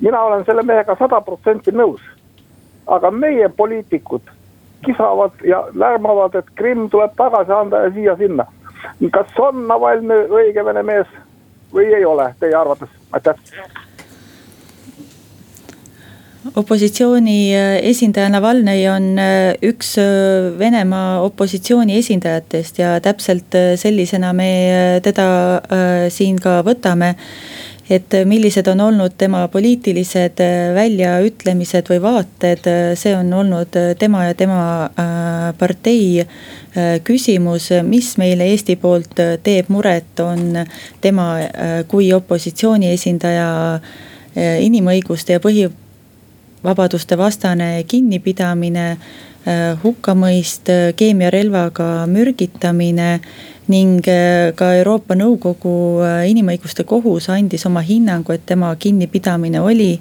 mina 0.00 0.22
olen 0.22 0.44
selle 0.44 0.62
mehega 0.62 0.96
sada 0.98 1.20
protsenti 1.20 1.70
nõus. 1.70 2.00
aga 2.86 3.10
meie 3.10 3.48
poliitikud 3.48 4.22
kisavad 4.84 5.32
ja 5.44 5.64
lärmavad, 5.74 6.34
et 6.34 6.50
Krimm 6.54 6.90
tuleb 6.90 7.10
tagasi 7.16 7.52
anda 7.52 7.76
ja 7.76 7.90
siia-sinna 7.90 8.46
kas 9.12 9.40
on 9.42 9.66
Navalnõi 9.68 10.28
õige 10.28 10.64
vene 10.64 10.82
mees 10.86 11.10
või 11.72 11.90
ei 11.94 12.04
ole 12.04 12.30
teie 12.40 12.54
arvates, 12.56 12.92
aitäh. 13.12 13.36
Opositsiooni 16.54 17.38
äh, 17.56 17.76
esindaja 17.90 18.28
Navalnõi 18.30 18.84
on 18.90 19.06
äh, 19.18 19.56
üks 19.66 19.96
äh, 19.98 20.52
Venemaa 20.58 21.22
opositsiooni 21.24 21.96
esindajatest 21.98 22.78
ja 22.78 22.96
täpselt 23.02 23.56
sellisena 23.80 24.32
me 24.36 24.50
teda 25.02 25.26
siin 26.12 26.38
ka 26.42 26.60
võtame. 26.66 27.16
Et 27.86 28.10
millised 28.26 28.66
on 28.66 28.80
olnud 28.82 29.14
tema 29.14 29.44
poliitilised 29.46 30.40
väljaütlemised 30.74 31.86
või 31.92 32.00
vaated, 32.02 32.66
see 32.98 33.12
on 33.14 33.30
olnud 33.30 33.78
tema 34.00 34.24
ja 34.26 34.34
tema 34.34 34.58
partei 35.54 36.24
küsimus, 37.04 37.70
mis 37.82 38.12
meile 38.20 38.46
Eesti 38.52 38.76
poolt 38.76 39.16
teeb 39.42 39.70
muret, 39.72 40.20
on 40.20 40.58
tema 41.00 41.26
kui 41.88 42.10
opositsiooni 42.12 42.90
esindaja 42.92 43.48
inimõiguste 44.36 45.38
ja 45.38 45.40
põhivabaduste 45.40 47.16
vastane 47.16 47.70
kinnipidamine, 47.88 48.86
hukkamõist, 49.82 50.68
keemiarelvaga 50.98 51.90
mürgitamine 52.10 53.20
ning 53.68 54.06
äh, 54.08 54.52
ka 54.54 54.72
Euroopa 54.78 55.16
Nõukogu 55.18 56.02
äh, 56.04 56.22
Inimõiguste 56.30 56.86
Kohus 56.86 57.28
andis 57.34 57.66
oma 57.66 57.82
hinnangu, 57.86 58.34
et 58.34 58.46
tema 58.46 58.70
kinnipidamine 58.78 59.60
oli 59.60 59.92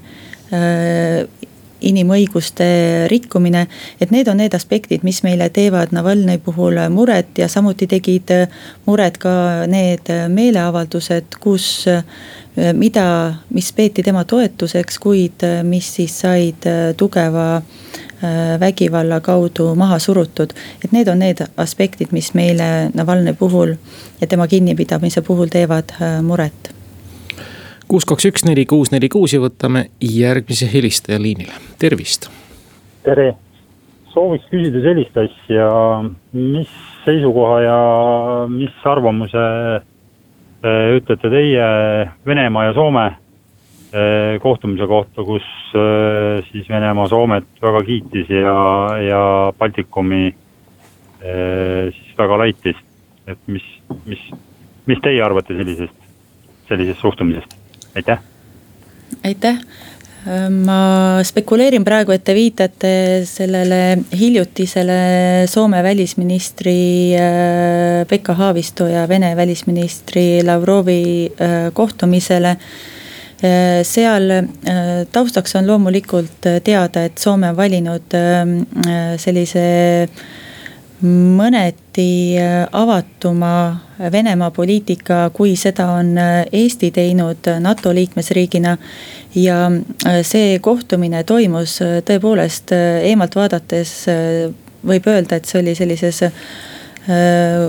äh, 0.54 1.26
inimõiguste 1.82 2.66
rikkumine. 3.12 3.68
et 4.02 4.12
need 4.12 4.28
on 4.28 4.38
need 4.38 4.54
aspektid, 4.54 5.04
mis 5.04 5.24
meile 5.24 5.50
teevad 5.50 5.92
Navalnõi 5.92 6.38
puhul 6.38 6.80
muret 6.90 7.38
ja 7.38 7.48
samuti 7.48 7.88
tegid 7.88 8.32
muret 8.86 9.18
ka 9.18 9.66
need 9.68 10.10
meeleavaldused, 10.30 11.40
kus 11.40 11.86
mida, 12.74 13.36
mis 13.50 13.72
peeti 13.74 14.04
tema 14.04 14.24
toetuseks, 14.24 15.00
kuid 15.00 15.44
mis 15.64 15.94
siis 15.96 16.20
said 16.20 16.68
tugeva 16.98 17.62
Äh, 18.24 18.60
vägivalla 18.60 19.20
kaudu 19.20 19.76
maha 19.76 20.00
surutud. 20.00 20.50
et 20.86 20.92
need 20.92 21.08
on 21.08 21.20
need 21.20 21.38
aspektid, 21.58 22.08
mis 22.12 22.34
meile 22.34 22.90
Navalnõi 22.94 23.34
puhul 23.34 23.76
ja 24.22 24.28
tema 24.28 24.48
kinnipidamise 24.48 25.22
puhul 25.22 25.52
teevad 25.52 25.92
äh, 26.02 26.22
muret. 26.24 26.72
Kuus, 27.96 28.06
kaks, 28.06 28.28
üks, 28.28 28.44
neli, 28.44 28.66
kuus, 28.68 28.92
neli, 28.92 29.08
kuus 29.08 29.32
ja 29.32 29.40
võtame 29.40 29.88
järgmise 30.04 30.68
helistaja 30.68 31.20
liinile, 31.22 31.56
tervist. 31.80 32.28
tere, 33.08 33.32
sooviks 34.12 34.48
küsida 34.52 34.82
sellist 34.84 35.20
asja, 35.24 35.68
mis 36.36 36.72
seisukoha 37.06 37.60
ja 37.64 37.78
mis 38.52 38.84
arvamuse 38.84 39.46
äh, 39.80 40.98
ütlete 41.00 41.32
teie 41.32 41.70
Venemaa 42.28 42.68
ja 42.70 42.74
Soome 42.76 43.06
Eh, 43.96 44.42
kohtumise 44.44 44.88
kohta, 44.92 45.24
kus 45.24 45.46
eh, 45.72 46.42
siis 46.50 46.66
Venemaa 46.68 47.08
Soomet 47.08 47.46
väga 47.64 47.80
kiitis 47.88 48.28
ja, 48.28 48.56
ja 49.00 49.20
Baltikumi 49.56 50.26
eh, 51.22 51.94
siis 51.96 52.18
väga 52.18 52.40
laitis. 52.42 52.82
et 53.28 53.40
mis, 53.48 53.64
mis, 54.06 54.26
mis 54.86 55.00
teie 55.02 55.22
arvate 55.24 55.56
sellisest, 55.58 55.96
sellisest 56.68 57.02
suhtumisest, 57.02 57.55
aitäh. 57.96 58.20
aitäh 59.24 59.60
ma 60.66 61.22
spekuleerin 61.22 61.84
praegu, 61.86 62.16
et 62.16 62.24
te 62.26 62.34
viitate 62.34 62.92
sellele 63.30 64.00
hiljutisele 64.18 65.46
Soome 65.46 65.84
välisministri 65.86 67.14
Pekka 68.10 68.34
Haavisto 68.34 68.88
ja 68.90 69.04
Vene 69.10 69.36
välisministri 69.38 70.42
Lavrovi 70.44 71.30
kohtumisele 71.74 72.56
Äh, 73.44 73.84
seal 73.84 74.32
äh, 74.32 75.06
taustaks 75.12 75.56
on 75.56 75.68
loomulikult 75.68 76.46
äh, 76.46 76.62
teada, 76.64 77.04
et 77.04 77.18
Soome 77.20 77.50
on 77.50 77.58
valinud 77.58 78.16
sellise 79.20 80.08
mõneti 81.02 82.36
avatuma 82.72 83.82
Venemaa 84.12 84.52
poliitika, 84.52 85.30
kui 85.34 85.56
seda 85.56 85.86
on 86.00 86.16
Eesti 86.52 86.92
teinud 86.92 87.48
NATO 87.60 87.94
liikmesriigina. 87.96 88.78
ja 89.36 89.72
see 90.24 90.60
kohtumine 90.60 91.24
toimus 91.24 91.80
tõepoolest 92.08 92.72
eemalt 93.04 93.36
vaadates 93.36 94.06
võib 94.88 95.08
öelda, 95.08 95.36
et 95.36 95.46
see 95.46 95.60
oli 95.62 95.76
sellises 95.76 96.24
Äh, 96.24 96.75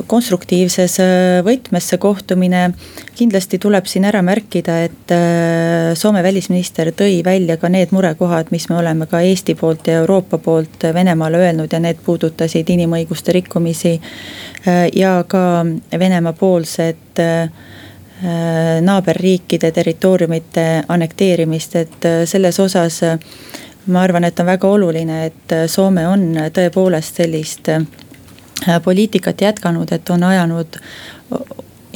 konstruktiivses 0.06 0.96
võtmes 1.44 1.88
see 1.90 1.98
kohtumine. 2.00 2.70
kindlasti 3.16 3.58
tuleb 3.58 3.86
siin 3.86 4.04
ära 4.04 4.22
märkida, 4.22 4.78
et 4.84 5.12
Soome 5.96 6.22
välisminister 6.22 6.92
tõi 6.96 7.24
välja 7.24 7.56
ka 7.56 7.68
need 7.68 7.92
murekohad, 7.92 8.48
mis 8.50 8.68
me 8.68 8.76
oleme 8.76 9.06
ka 9.06 9.20
Eesti 9.20 9.54
poolt 9.54 9.86
ja 9.86 10.00
Euroopa 10.00 10.38
poolt 10.38 10.84
Venemaale 10.94 11.36
öelnud 11.36 11.72
ja 11.72 11.80
need 11.80 12.00
puudutasid 12.04 12.68
inimõiguste 12.68 13.32
rikkumisi. 13.32 14.00
ja 14.94 15.24
ka 15.28 15.66
Venemaa 15.98 16.32
poolset 16.32 17.20
naaberriikide 18.80 19.70
territooriumite 19.70 20.84
annekteerimist, 20.88 21.76
et 21.76 22.08
selles 22.24 22.60
osas 22.60 23.02
ma 23.86 24.02
arvan, 24.02 24.24
et 24.24 24.40
on 24.40 24.46
väga 24.46 24.68
oluline, 24.68 25.24
et 25.26 25.56
Soome 25.68 26.08
on 26.08 26.34
tõepoolest 26.52 27.20
sellist 27.20 27.68
Äh, 27.68 28.05
poliitikat 28.84 29.40
jätkanud, 29.40 29.92
et 29.92 30.10
on 30.10 30.22
ajanud 30.22 30.78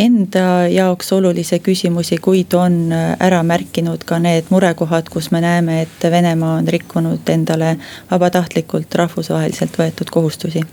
enda 0.00 0.66
jaoks 0.68 1.12
olulisi 1.12 1.58
küsimusi, 1.60 2.18
kuid 2.22 2.54
on 2.56 2.92
äh, 2.92 3.14
ära 3.20 3.42
märkinud 3.42 4.04
ka 4.08 4.18
need 4.22 4.48
murekohad, 4.50 5.10
kus 5.12 5.30
me 5.30 5.42
näeme, 5.44 5.82
et 5.82 6.10
Venemaa 6.10 6.56
on 6.60 6.68
rikkunud 6.68 7.28
endale 7.28 7.76
vabatahtlikult 8.10 8.94
rahvusvaheliselt 8.94 9.80
võetud 9.80 10.12
kohustusi 10.12 10.64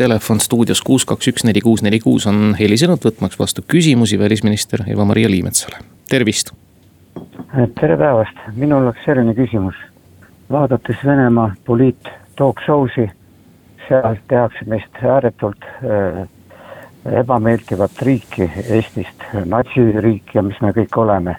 telefon 0.00 0.40
stuudios 0.40 0.80
kuus, 0.80 1.04
kaks, 1.04 1.28
üks, 1.28 1.42
neli, 1.44 1.60
kuus, 1.60 1.82
neli, 1.84 1.98
kuus 2.00 2.24
on 2.30 2.54
helisenud 2.56 3.02
võtmaks 3.04 3.36
vastu 3.36 3.60
küsimusi 3.68 4.16
välisminister 4.18 4.86
Eva-Maria 4.88 5.28
Liimetsale, 5.28 5.82
tervist. 6.08 6.54
tere 7.80 7.98
päevast, 8.00 8.40
minul 8.56 8.86
oleks 8.86 9.04
selline 9.04 9.34
küsimus. 9.36 9.76
vaadates 10.50 11.04
Venemaa 11.04 11.52
poliit 11.66 12.08
talk 12.36 12.64
show'si 12.64 13.10
seal 13.90 14.16
tehakse 14.28 14.64
meist 14.70 15.02
ääretult 15.02 15.64
äh, 15.66 16.28
ebameeldivat 17.20 18.02
riiki 18.02 18.50
Eestist, 18.68 19.24
natsiriiki 19.44 20.38
ja 20.38 20.42
mis 20.46 20.60
me 20.60 20.72
kõik 20.76 20.98
oleme. 21.00 21.36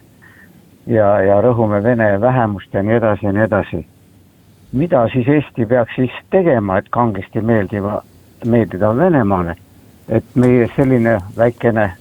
ja, 0.87 1.07
ja 1.21 1.41
rõhume 1.41 1.83
vene 1.83 2.21
vähemust 2.21 2.73
ja 2.73 2.81
nii 2.83 2.95
edasi 2.95 3.25
ja 3.25 3.31
nii 3.31 3.43
edasi. 3.43 3.85
mida 4.71 5.07
siis 5.13 5.27
Eesti 5.27 5.65
peaks 5.65 5.95
siis 5.95 6.11
tegema, 6.29 6.77
et 6.77 6.89
kangesti 6.89 7.41
meeldiva, 7.41 8.01
meeldida 8.45 8.95
Venemaale? 8.97 9.55
et 10.09 10.35
meie 10.35 10.67
selline 10.75 11.19
väikene, 11.37 11.91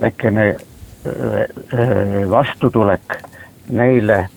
väikene 0.00 0.46
äh, 0.48 1.40
äh, 1.74 2.30
vastutulek 2.30 3.18
neile, 3.68 4.28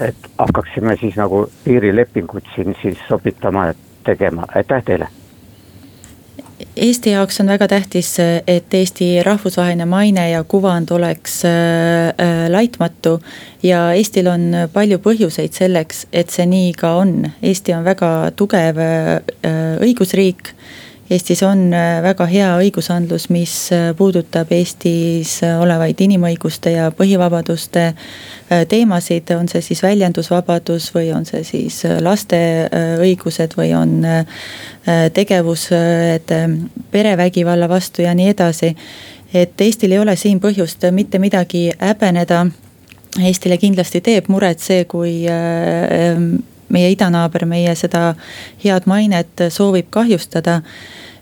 et 0.00 0.30
hakkaksime 0.38 0.96
siis 0.96 1.16
nagu 1.16 1.46
piirilepingut 1.64 2.44
siin 2.54 2.76
siis 2.82 2.98
sobitama, 3.08 3.68
et 3.68 3.93
tegema, 4.04 4.48
aitäh 4.54 4.82
teile 4.84 5.08
Eesti 6.76 7.10
jaoks 7.10 7.40
on 7.40 7.46
väga 7.46 7.68
tähtis, 7.68 8.16
et 8.46 8.74
Eesti 8.74 9.22
rahvusvaheline 9.22 9.86
maine 9.86 10.24
ja 10.30 10.44
kuvand 10.44 10.90
oleks 10.90 11.44
äh, 11.44 12.50
laitmatu. 12.50 13.20
ja 13.62 13.92
Eestil 13.92 14.26
on 14.26 14.50
palju 14.72 14.98
põhjuseid 14.98 15.54
selleks, 15.54 16.06
et 16.12 16.30
see 16.30 16.46
nii 16.46 16.72
ka 16.78 16.94
on, 16.98 17.30
Eesti 17.42 17.74
on 17.74 17.84
väga 17.84 18.10
tugev 18.36 18.78
äh, 18.78 19.20
õigusriik 19.82 20.54
Eestis 21.10 21.42
on 21.42 21.68
äh, 21.74 21.98
väga 22.02 22.24
hea 22.24 22.46
õigusandlus, 22.56 23.26
mis 23.28 23.52
äh, 23.76 23.90
puudutab 23.96 24.48
Eestis 24.56 25.34
äh, 25.44 25.58
olevaid 25.60 26.00
inimõiguste 26.00 26.72
ja 26.72 26.86
põhivabaduste 26.96 27.90
teemasid, 28.68 29.28
on 29.36 29.48
see 29.48 29.60
siis 29.64 29.82
väljendusvabadus 29.84 30.90
või 30.94 31.10
on 31.16 31.24
see 31.28 31.42
siis 31.44 31.82
laste 32.04 32.38
õigused 33.00 33.56
või 33.56 33.70
on 33.76 34.04
tegevused 35.16 36.34
perevägivalla 36.92 37.68
vastu 37.72 38.04
ja 38.04 38.12
nii 38.14 38.28
edasi. 38.34 38.74
et 39.34 39.60
Eestil 39.60 39.92
ei 39.92 39.98
ole 39.98 40.16
siin 40.16 40.40
põhjust 40.40 40.84
mitte 40.92 41.18
midagi 41.18 41.70
häbeneda. 41.78 42.46
Eestile 43.24 43.56
kindlasti 43.58 44.00
teeb 44.00 44.28
muret 44.28 44.60
see, 44.60 44.84
kui 44.84 45.24
meie 46.68 46.90
idanaaber 46.90 47.46
meie 47.46 47.74
seda 47.74 48.14
head 48.64 48.86
mainet 48.86 49.48
soovib 49.48 49.90
kahjustada 49.90 50.60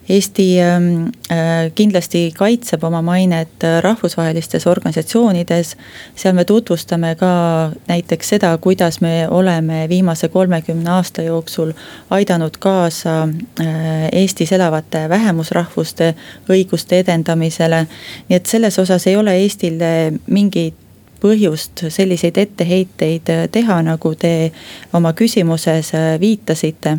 Eesti 0.08 0.60
ähm, 0.60 1.06
äh, 1.30 1.70
kindlasti 1.74 2.32
kaitseb 2.38 2.84
oma 2.84 3.02
mainet 3.02 3.62
rahvusvahelistes 3.80 4.66
organisatsioonides. 4.66 5.76
seal 6.16 6.34
me 6.34 6.44
tutvustame 6.44 7.14
ka 7.14 7.70
näiteks 7.88 8.28
seda, 8.28 8.58
kuidas 8.58 9.00
me 9.00 9.28
oleme 9.30 9.86
viimase 9.88 10.28
kolmekümne 10.28 10.90
aasta 10.90 11.22
jooksul 11.22 11.72
aidanud 12.10 12.58
kaasa 12.58 13.22
äh, 13.22 13.66
Eestis 14.12 14.52
elavate 14.52 15.08
vähemusrahvuste 15.08 16.14
õiguste 16.50 16.98
edendamisele. 16.98 17.86
nii 18.28 18.36
et 18.36 18.46
selles 18.46 18.78
osas 18.78 19.06
ei 19.06 19.16
ole 19.16 19.36
Eestil 19.36 19.78
mingit 20.26 20.81
põhjust 21.22 21.84
selliseid 21.94 22.38
etteheiteid 22.42 23.30
teha, 23.54 23.78
nagu 23.86 24.14
te 24.18 24.52
oma 24.94 25.12
küsimuses 25.16 25.92
viitasite. 26.20 26.96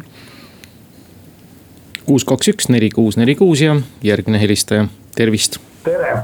kuus, 2.06 2.26
kaks, 2.28 2.52
üks, 2.52 2.70
neli, 2.70 2.90
kuus, 2.90 3.18
neli, 3.18 3.36
kuus 3.36 3.62
ja 3.62 3.76
järgmine 4.04 4.42
helistaja, 4.42 4.88
tervist. 5.16 5.60
tere, 5.84 6.24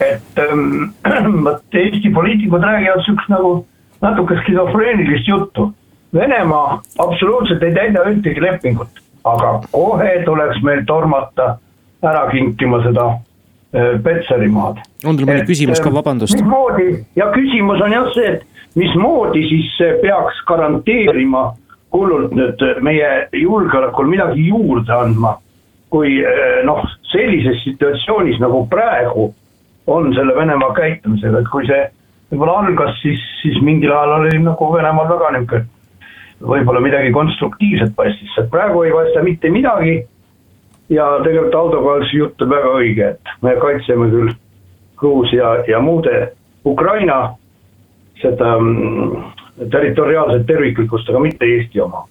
et 0.00 0.42
ähm, 0.44 0.92
vot 1.44 1.80
Eesti 1.84 2.10
poliitikud 2.10 2.62
räägivad 2.62 3.04
sihukest 3.04 3.32
nagu 3.32 3.66
natuke 4.00 4.40
skisofreenilist 4.42 5.28
juttu. 5.28 5.72
Venemaa 6.14 6.82
absoluutselt 6.98 7.62
ei 7.62 7.74
täida 7.74 8.04
ühtegi 8.06 8.42
lepingut, 8.42 9.00
aga 9.24 9.60
kohe 9.72 10.10
tuleks 10.24 10.60
meil 10.62 10.84
tormata 10.86 11.56
ära 12.04 12.28
kinkima 12.30 12.78
seda 12.84 13.08
Äh, 13.08 13.33
Petserimaad. 13.74 14.78
on 15.04 15.16
teil 15.18 15.26
mõni 15.26 15.46
küsimus 15.48 15.80
ka, 15.82 15.90
äh, 15.90 15.94
vabandust? 15.98 16.38
mismoodi 16.38 16.88
ja 17.18 17.30
küsimus 17.34 17.82
on 17.82 17.92
jah 17.92 18.06
see, 18.14 18.36
et 18.36 18.76
mismoodi 18.78 19.42
siis 19.48 19.72
peaks 20.02 20.38
garanteerima 20.46 21.48
hullult 21.94 22.34
nüüd 22.38 22.62
meie 22.86 23.10
julgeolekul 23.32 24.06
midagi 24.10 24.46
juurde 24.48 24.94
andma. 24.94 25.38
kui 25.90 26.18
äh, 26.26 26.62
noh, 26.66 26.82
sellises 27.10 27.60
situatsioonis 27.62 28.40
nagu 28.42 28.64
praegu 28.70 29.28
on 29.86 30.14
selle 30.14 30.34
Venemaa 30.34 30.72
käitumisega, 30.74 31.42
et 31.42 31.50
kui 31.52 31.66
see 31.68 31.82
võib-olla 32.32 32.56
algas, 32.64 32.96
siis, 33.02 33.20
siis 33.42 33.60
mingil 33.62 33.92
ajal 33.92 34.16
oli 34.20 34.40
nagu 34.42 34.70
Venemaal 34.72 35.10
väga 35.10 35.30
nihuke. 35.36 35.64
võib-olla 36.40 36.80
midagi 36.82 37.12
konstruktiivset 37.14 37.94
paistis, 37.96 38.34
praegu 38.50 38.82
ei 38.82 38.92
paista 38.92 39.22
mitte 39.22 39.50
midagi 39.50 40.00
ja 40.88 41.06
tegelikult 41.24 41.54
Aldo 41.54 41.82
Kalsi 41.84 42.18
jutt 42.18 42.42
on 42.42 42.50
väga 42.50 42.72
õige, 42.78 43.10
et 43.14 43.36
me 43.42 43.54
kaitseme 43.60 44.08
küll 44.12 44.32
Gruusia 45.00 45.56
ja 45.68 45.80
muude 45.80 46.32
Ukraina 46.64 47.34
seda 48.22 48.56
mm, 48.60 49.24
territoriaalset 49.70 50.46
terviklikkust, 50.46 51.08
aga 51.10 51.20
mitte 51.20 51.46
Eesti 51.46 51.80
oma. 51.80 52.06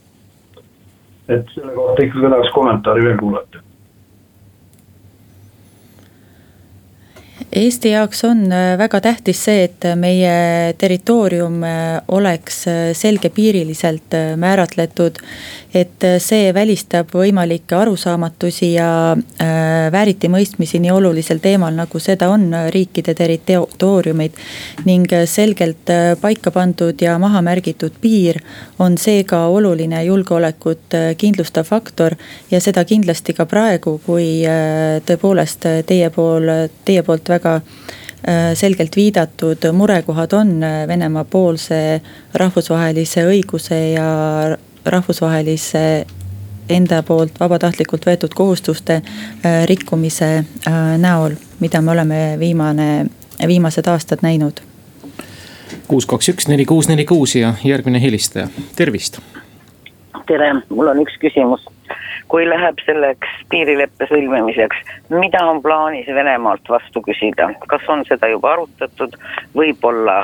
et 1.30 1.48
selle 1.56 1.72
kohta 1.72 2.04
ikkagi 2.04 2.30
tahaks 2.30 2.50
kommentaari 2.52 3.04
veel 3.06 3.18
kuulata 3.18 3.63
Eesti 7.56 7.90
jaoks 7.92 8.24
on 8.26 8.48
äh, 8.52 8.78
väga 8.78 8.98
tähtis 9.02 9.44
see, 9.46 9.68
et 9.68 9.86
meie 10.00 10.74
territoorium 10.82 11.60
äh, 11.68 12.00
oleks 12.08 12.64
äh, 12.68 12.80
selgepiiriliselt 12.98 14.18
määratletud. 14.42 15.22
et 15.74 16.06
see 16.22 16.52
välistab 16.54 17.10
võimalikke 17.18 17.74
arusaamatusi 17.74 18.68
ja 18.76 19.16
vääritimõistmisi 19.92 20.78
nii 20.84 20.92
olulisel 20.94 21.40
teemal, 21.42 21.74
nagu 21.74 21.98
seda 22.00 22.28
on 22.30 22.44
riikide 22.70 23.16
territooriumid. 23.18 24.38
ning 24.86 25.10
selgelt 25.26 25.90
paika 26.22 26.52
pandud 26.52 27.02
ja 27.02 27.18
maha 27.18 27.42
märgitud 27.42 27.98
piir 28.02 28.38
on 28.80 28.98
seega 29.02 29.48
oluline 29.48 30.04
julgeolekut 30.06 30.94
kindlustav 31.18 31.66
faktor. 31.66 32.16
ja 32.52 32.62
seda 32.62 32.86
kindlasti 32.86 33.34
ka 33.34 33.46
praegu, 33.46 34.00
kui 34.06 34.46
tõepoolest 35.10 35.66
teie 35.90 36.10
pool, 36.14 36.54
teie 36.86 37.02
poolt 37.02 37.34
väga 37.34 37.43
väga 37.44 37.56
äh, 37.56 38.54
selgelt 38.54 38.96
viidatud 38.96 39.58
murekohad 39.74 40.34
on 40.34 40.64
äh, 40.64 40.88
Venemaa 40.88 41.24
poolse 41.24 42.02
rahvusvahelise 42.34 43.26
õiguse 43.28 43.80
ja 43.94 44.58
rahvusvahelise 44.86 46.06
enda 46.70 47.02
poolt 47.04 47.40
vabatahtlikult 47.40 48.06
võetud 48.08 48.34
kohustuste 48.36 49.02
äh, 49.02 49.66
rikkumise 49.68 50.46
näol, 50.98 51.36
mida 51.60 51.82
me 51.82 51.92
oleme 51.92 52.22
viimane, 52.40 53.06
viimased 53.48 53.88
aastad 53.88 54.24
näinud. 54.24 54.62
kuus, 55.88 56.06
kaks, 56.06 56.30
üks, 56.30 56.48
neli, 56.48 56.66
kuus, 56.66 56.88
neli, 56.88 57.06
kuus 57.06 57.36
ja 57.36 57.54
järgmine 57.64 58.02
helistaja, 58.02 58.48
tervist. 58.76 59.20
tere, 60.28 60.54
mul 60.70 60.88
on 60.88 61.04
üks 61.04 61.20
küsimus 61.20 61.68
kui 62.28 62.46
läheb 62.48 62.80
selleks 62.86 63.34
piirileppe 63.50 64.08
sõlmimiseks, 64.10 64.80
mida 65.14 65.44
on 65.50 65.62
plaanis 65.62 66.08
Venemaalt 66.08 66.70
vastu 66.70 67.04
küsida, 67.06 67.52
kas 67.68 67.90
on 67.90 68.06
seda 68.10 68.30
juba 68.32 68.54
arutatud, 68.54 69.18
võib-olla 69.56 70.24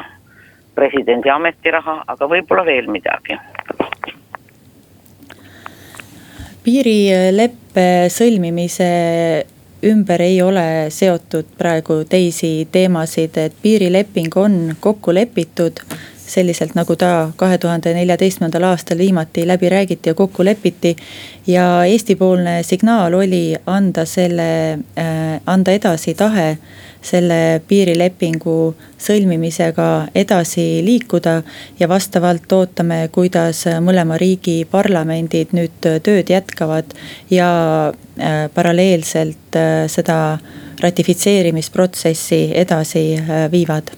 presidendi 0.75 1.29
ametiraha, 1.29 2.03
aga 2.07 2.29
võib-olla 2.31 2.65
veel 2.65 2.91
midagi? 2.91 3.39
piirileppe 6.63 8.09
sõlmimise 8.11 8.89
ümber 9.89 10.21
ei 10.21 10.41
ole 10.43 10.89
seotud 10.91 11.47
praegu 11.57 12.03
teisi 12.09 12.67
teemasid, 12.71 13.37
et 13.39 13.55
piirileping 13.63 14.35
on 14.37 14.57
kokku 14.79 15.15
lepitud 15.15 15.79
selliselt, 16.29 16.75
nagu 16.77 16.95
ta 16.99 17.31
kahe 17.37 17.57
tuhande 17.57 17.93
neljateistkümnendal 17.97 18.67
aastal 18.69 19.01
viimati 19.01 19.47
läbi 19.47 19.69
räägiti 19.69 20.09
ja 20.09 20.13
kokku 20.13 20.45
lepiti. 20.45 20.95
ja 21.47 21.85
Eesti-poolne 21.85 22.63
signaal 22.63 23.13
oli 23.13 23.55
anda 23.65 24.05
selle, 24.05 24.79
äh, 24.97 25.41
anda 25.45 25.71
edasi 25.71 26.13
tahe 26.13 26.57
selle 27.01 27.61
piirilepingu 27.67 28.75
sõlmimisega 28.99 30.07
edasi 30.15 30.81
liikuda. 30.85 31.41
ja 31.79 31.89
vastavalt 31.89 32.51
ootame, 32.51 33.09
kuidas 33.11 33.65
mõlema 33.81 34.17
riigi 34.17 34.65
parlamendid 34.71 35.53
nüüd 35.53 35.89
tööd 36.03 36.29
jätkavad 36.29 36.93
ja 37.29 37.49
äh, 37.89 38.49
paralleelselt 38.53 39.55
äh, 39.55 39.87
seda 39.87 40.37
ratifitseerimisprotsessi 40.79 42.51
edasi 42.55 43.19
viivad 43.51 43.91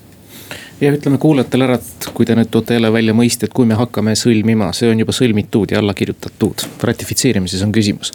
ja 0.81 0.91
ütleme 0.91 1.17
kuulajatele 1.17 1.65
ära, 1.67 1.77
et 1.77 2.07
kui 2.13 2.25
te 2.25 2.35
nüüd 2.35 2.49
toote 2.51 2.73
jälle 2.73 2.89
välja 2.93 3.13
mõiste, 3.13 3.45
et 3.45 3.53
kui 3.53 3.67
me 3.69 3.77
hakkame 3.77 4.15
sõlmima, 4.17 4.71
see 4.73 4.89
on 4.89 5.01
juba 5.01 5.13
sõlmitud 5.13 5.71
ja 5.71 5.79
alla 5.79 5.93
kirjutatud. 5.93 6.65
ratifitseerimises 6.83 7.63
on 7.63 7.71
küsimus. 7.71 8.11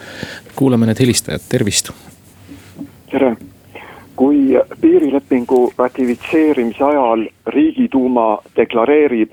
kuulame 0.57 0.87
need 0.87 1.01
helistajad, 1.01 1.47
tervist. 1.49 1.93
tere, 3.11 3.37
kui 4.17 4.59
piirilepingu 4.81 5.73
ratifitseerimise 5.79 6.85
ajal 6.85 7.27
riigiduuma 7.47 8.39
deklareerib, 8.57 9.33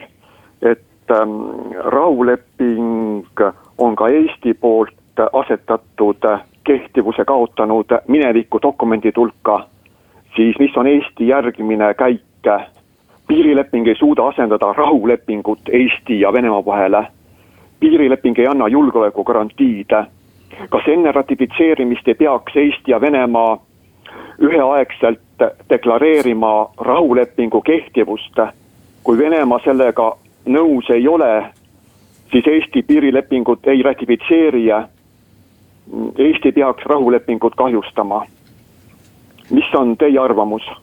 et 0.61 1.11
ähm, 1.11 1.39
rahuleping 1.75 3.27
on 3.77 3.95
ka 3.95 4.07
Eesti 4.07 4.53
poolt 4.53 4.93
asetatud 5.33 6.21
kehtivuse 6.63 7.25
kaotanud 7.25 7.97
mineviku 8.07 8.59
dokumentide 8.61 9.17
hulka, 9.17 9.67
siis 10.35 10.55
mis 10.59 10.77
on 10.77 10.87
Eesti 10.87 11.27
järgmine 11.27 11.93
käik 11.93 12.21
piirileping 13.33 13.87
ei 13.87 13.95
suuda 13.95 14.27
asendada 14.27 14.73
rahulepingut 14.73 15.59
Eesti 15.71 16.19
ja 16.19 16.33
Venemaa 16.33 16.65
vahele. 16.65 17.07
piirileping 17.79 18.39
ei 18.39 18.47
anna 18.47 18.67
julgeolekugarantiid. 18.67 19.89
kas 20.69 20.83
enne 20.87 21.11
ratifitseerimist 21.11 22.07
ei 22.07 22.13
peaks 22.13 22.55
Eesti 22.55 22.91
ja 22.91 23.01
Venemaa 23.01 23.57
üheaegselt 24.41 25.19
deklareerima 25.69 26.69
rahulepingu 26.77 27.61
kehtivust? 27.61 28.37
kui 29.03 29.17
Venemaa 29.17 29.59
sellega 29.63 30.17
nõus 30.45 30.89
ei 30.89 31.07
ole, 31.07 31.45
siis 32.31 32.47
Eesti 32.47 32.83
piirilepingut 32.83 33.67
ei 33.67 33.81
ratifitseeri 33.81 34.67
Eesti 36.17 36.51
peaks 36.51 36.85
rahulepingut 36.85 37.55
kahjustama. 37.55 38.25
mis 39.49 39.75
on 39.75 39.97
teie 39.97 40.19
arvamus? 40.19 40.82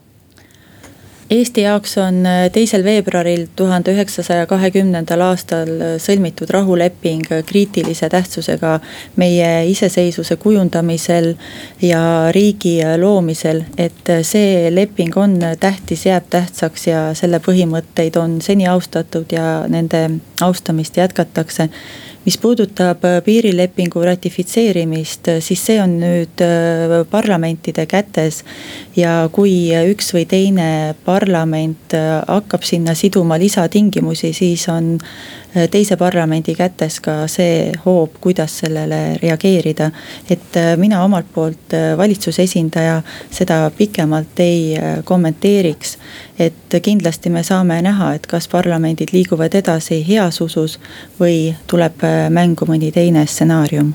Eesti 1.31 1.61
jaoks 1.61 1.93
on 1.97 2.25
äh, 2.25 2.49
teisel 2.51 2.83
veebruaril 2.83 3.45
tuhande 3.55 3.93
üheksasaja 3.95 4.43
kahekümnendal 4.51 5.21
aastal 5.23 5.69
äh, 5.71 5.93
sõlmitud 6.03 6.51
rahuleping 6.51 7.23
äh, 7.31 7.39
kriitilise 7.47 8.09
tähtsusega 8.11 8.73
meie 9.15 9.47
iseseisvuse 9.71 10.35
kujundamisel 10.35 11.29
ja 11.81 12.03
riigi 12.35 12.81
loomisel. 12.99 13.63
et 13.77 14.11
see 14.27 14.67
leping 14.75 15.15
on 15.17 15.39
tähtis, 15.59 16.05
jääb 16.05 16.27
tähtsaks 16.29 16.87
ja 16.87 17.07
selle 17.15 17.39
põhimõtteid 17.39 18.19
on 18.19 18.41
seni 18.43 18.67
austatud 18.67 19.31
ja 19.31 19.63
nende 19.71 20.09
austamist 20.41 20.99
jätkatakse 20.99 21.69
mis 22.25 22.37
puudutab 22.37 23.05
äh, 23.05 23.23
piirilepingu 23.23 24.01
ratifitseerimist, 24.05 25.27
äh, 25.27 25.41
siis 25.41 25.65
see 25.65 25.79
on 25.81 25.97
nüüd 26.01 26.43
äh, 26.45 27.01
parlamentide 27.09 27.85
kätes. 27.89 28.43
ja 28.95 29.29
kui 29.31 29.71
üks 29.71 30.11
või 30.13 30.25
teine 30.27 30.95
parlament 31.05 31.93
hakkab 32.27 32.63
sinna 32.67 32.93
siduma 32.95 33.37
lisatingimusi, 33.39 34.33
siis 34.33 34.67
on 34.69 34.97
teise 35.71 35.95
parlamendi 35.99 36.53
kätes 36.55 36.99
ka 37.03 37.25
see 37.31 37.71
hoob, 37.85 38.17
kuidas 38.21 38.57
sellele 38.59 39.17
reageerida. 39.21 39.91
et 40.29 40.59
mina 40.77 41.03
omalt 41.03 41.31
poolt 41.33 41.75
valitsuse 41.97 42.43
esindaja 42.43 43.01
seda 43.31 43.71
pikemalt 43.77 44.39
ei 44.39 44.75
kommenteeriks. 45.03 45.97
et 46.39 46.79
kindlasti 46.81 47.29
me 47.29 47.43
saame 47.43 47.81
näha, 47.81 48.13
et 48.13 48.27
kas 48.27 48.47
parlamendid 48.47 49.13
liiguvad 49.13 49.55
edasi 49.55 50.03
heas 50.07 50.41
usus 50.41 50.79
või 51.19 51.55
tuleb 51.67 52.03
mängu 52.29 52.67
mõni 52.69 52.91
teine 52.93 53.25
stsenaarium 53.25 53.93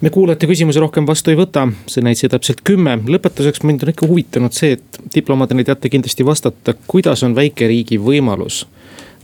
me 0.00 0.10
kuulajate 0.10 0.46
küsimusi 0.46 0.80
rohkem 0.80 1.06
vastu 1.08 1.32
ei 1.32 1.38
võta, 1.38 1.66
see 1.88 2.04
näitaja 2.04 2.34
täpselt 2.36 2.60
kümme. 2.64 2.98
lõpetuseks 3.08 3.64
mind 3.64 3.82
on 3.82 3.92
ikka 3.94 4.06
huvitanud 4.06 4.52
see, 4.52 4.76
et 4.76 5.00
diplomaadina 5.14 5.64
teate 5.64 5.90
kindlasti 5.92 6.26
vastata, 6.26 6.74
kuidas 6.86 7.24
on 7.24 7.34
väikeriigi 7.36 7.98
võimalus 8.02 8.66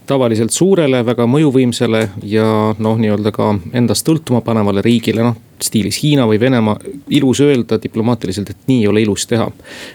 tavaliselt 0.07 0.51
suurele, 0.51 1.05
väga 1.07 1.27
mõjuvõimsale 1.31 2.03
ja 2.27 2.47
noh, 2.83 2.99
nii-öelda 2.99 3.31
ka 3.35 3.53
endast 3.73 4.09
sõltuma 4.09 4.43
panevale 4.45 4.83
riigile, 4.85 5.23
noh 5.29 5.39
stiilis 5.63 6.01
Hiina 6.03 6.25
või 6.27 6.41
Venemaa, 6.43 6.75
ilus 7.15 7.39
öelda 7.45 7.79
diplomaatiliselt, 7.83 8.51
et 8.51 8.65
nii 8.67 8.81
ei 8.83 8.89
ole 8.91 9.05
ilus 9.05 9.29
teha. 9.31 9.47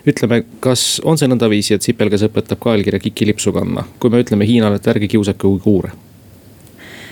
ütleme, 0.07 0.45
kas 0.63 1.01
on 1.03 1.19
see 1.19 1.27
nõndaviisi, 1.27 1.75
et 1.75 1.83
sipelgas 1.83 2.23
õpetab 2.23 2.61
kaelkirja 2.63 3.03
kikilipsu 3.03 3.51
kandma, 3.51 3.83
kui 3.99 4.09
me 4.13 4.23
ütleme 4.23 4.47
Hiinale, 4.47 4.79
et 4.79 4.87
ärge 4.87 5.11
kiusake 5.11 5.47
uiguure 5.47 5.91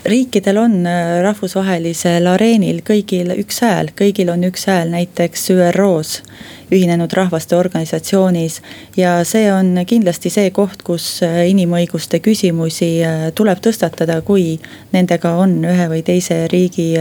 riikidel 0.05 0.57
on 0.57 0.85
äh, 0.85 1.21
rahvusvahelisel 1.23 2.27
areenil 2.27 2.81
kõigil 2.85 3.31
üks 3.39 3.61
hääl, 3.65 3.89
kõigil 3.97 4.29
on 4.33 4.45
üks 4.47 4.67
hääl 4.69 4.91
näiteks 4.93 5.49
ÜRO-s. 5.55 6.21
Ühinenud 6.73 7.13
Rahvaste 7.13 7.55
Organisatsioonis. 7.55 8.61
Ja 8.97 9.19
see 9.23 9.51
on 9.53 9.77
kindlasti 9.85 10.31
see 10.33 10.49
koht, 10.51 10.81
kus 10.85 11.07
äh, 11.25 11.43
inimõiguste 11.51 12.19
küsimusi 12.25 12.89
äh, 13.05 13.27
tuleb 13.35 13.61
tõstatada, 13.65 14.21
kui 14.25 14.59
nendega 14.93 15.35
on 15.41 15.59
ühe 15.65 15.89
või 15.91 16.03
teise 16.05 16.45
riigi 16.51 16.93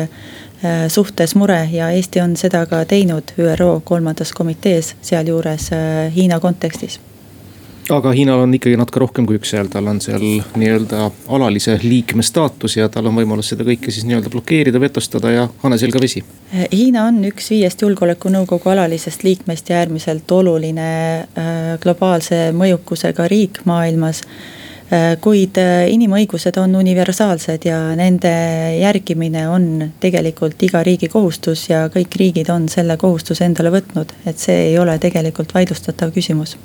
suhtes 0.89 1.35
mure. 1.37 1.59
Ja 1.73 1.91
Eesti 1.93 2.23
on 2.25 2.39
seda 2.41 2.65
ka 2.67 2.85
teinud 2.89 3.35
ÜRO 3.37 3.83
kolmandas 3.85 4.33
komitees, 4.33 4.95
sealjuures 5.05 5.69
Hiina 6.15 6.41
kontekstis 6.41 7.01
aga 7.93 8.13
Hiinal 8.17 8.41
on 8.45 8.55
ikkagi 8.57 8.79
natuke 8.81 9.03
rohkem 9.03 9.27
kui 9.29 9.37
üks 9.39 9.53
hääl, 9.57 9.69
tal 9.73 9.89
on 9.91 10.01
seal 10.01 10.23
nii-öelda 10.57 11.09
alalise 11.37 11.77
liikme 11.83 12.25
staatus 12.25 12.79
ja 12.79 12.89
tal 12.93 13.11
on 13.11 13.19
võimalus 13.19 13.51
seda 13.53 13.67
kõike 13.67 13.93
siis 13.93 14.07
nii-öelda 14.09 14.33
blokeerida, 14.33 14.81
vetostada 14.81 15.33
ja 15.35 15.47
hane 15.63 15.79
selga 15.81 16.01
vesi. 16.01 16.25
Hiina 16.73 17.07
on 17.11 17.21
üks 17.29 17.51
viiest 17.53 17.85
julgeolekunõukogu 17.85 18.73
alalisest 18.73 19.25
liikmest 19.27 19.71
ja 19.71 19.83
äärmiselt 19.83 20.31
oluline 20.33 20.91
äh, 21.21 21.63
globaalse 21.83 22.47
mõjukusega 22.57 23.29
riik 23.29 23.65
maailmas. 23.69 24.23
Äh, 24.93 25.15
kuid 25.21 25.61
äh, 25.61 25.87
inimõigused 25.93 26.57
on 26.61 26.77
universaalsed 26.81 27.69
ja 27.69 27.81
nende 27.99 28.33
järgimine 28.81 29.49
on 29.49 29.91
tegelikult 30.01 30.63
iga 30.65 30.85
riigi 30.87 31.11
kohustus 31.13 31.69
ja 31.69 31.87
kõik 31.93 32.17
riigid 32.21 32.53
on 32.53 32.69
selle 32.73 32.97
kohustuse 33.01 33.45
endale 33.45 33.73
võtnud, 33.75 34.17
et 34.25 34.41
see 34.41 34.71
ei 34.71 34.79
ole 34.81 34.97
tegelikult 35.03 35.53
vaidlustatav 35.57 36.13
küsimus 36.17 36.57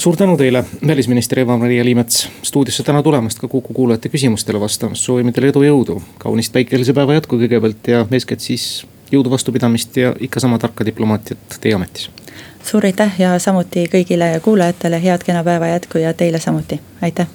suur 0.00 0.16
tänu 0.16 0.36
teile, 0.36 0.64
välisminister 0.86 1.38
Eva-Maria 1.38 1.84
Liimets 1.84 2.28
stuudiosse 2.42 2.82
täna 2.82 3.02
tulemast, 3.02 3.38
ka 3.38 3.48
Kuku 3.48 3.74
kuulajate 3.74 4.08
küsimustele 4.08 4.60
vastamast, 4.60 5.04
soovime 5.04 5.32
teile 5.32 5.50
edu, 5.52 5.62
jõudu. 5.62 5.98
kaunist 6.18 6.52
päikelise 6.52 6.94
päeva 6.96 7.18
jätku 7.18 7.36
kõigepealt 7.42 7.90
ja 7.92 8.06
eeskätt 8.10 8.40
siis 8.40 8.86
jõudu, 9.12 9.30
vastupidamist 9.30 9.96
ja 10.00 10.14
ikka 10.20 10.40
sama 10.40 10.58
tarka 10.58 10.86
diplomaatiat 10.88 11.58
teie 11.60 11.74
ametis. 11.74 12.08
suur 12.64 12.86
aitäh 12.86 13.20
ja 13.20 13.38
samuti 13.38 13.84
kõigile 13.92 14.30
kuulajatele 14.40 15.02
head 15.02 15.26
kena 15.26 15.44
päeva 15.44 15.68
jätku 15.74 15.98
ja 15.98 16.14
teile 16.14 16.40
samuti, 16.40 16.80
aitäh 17.02 17.28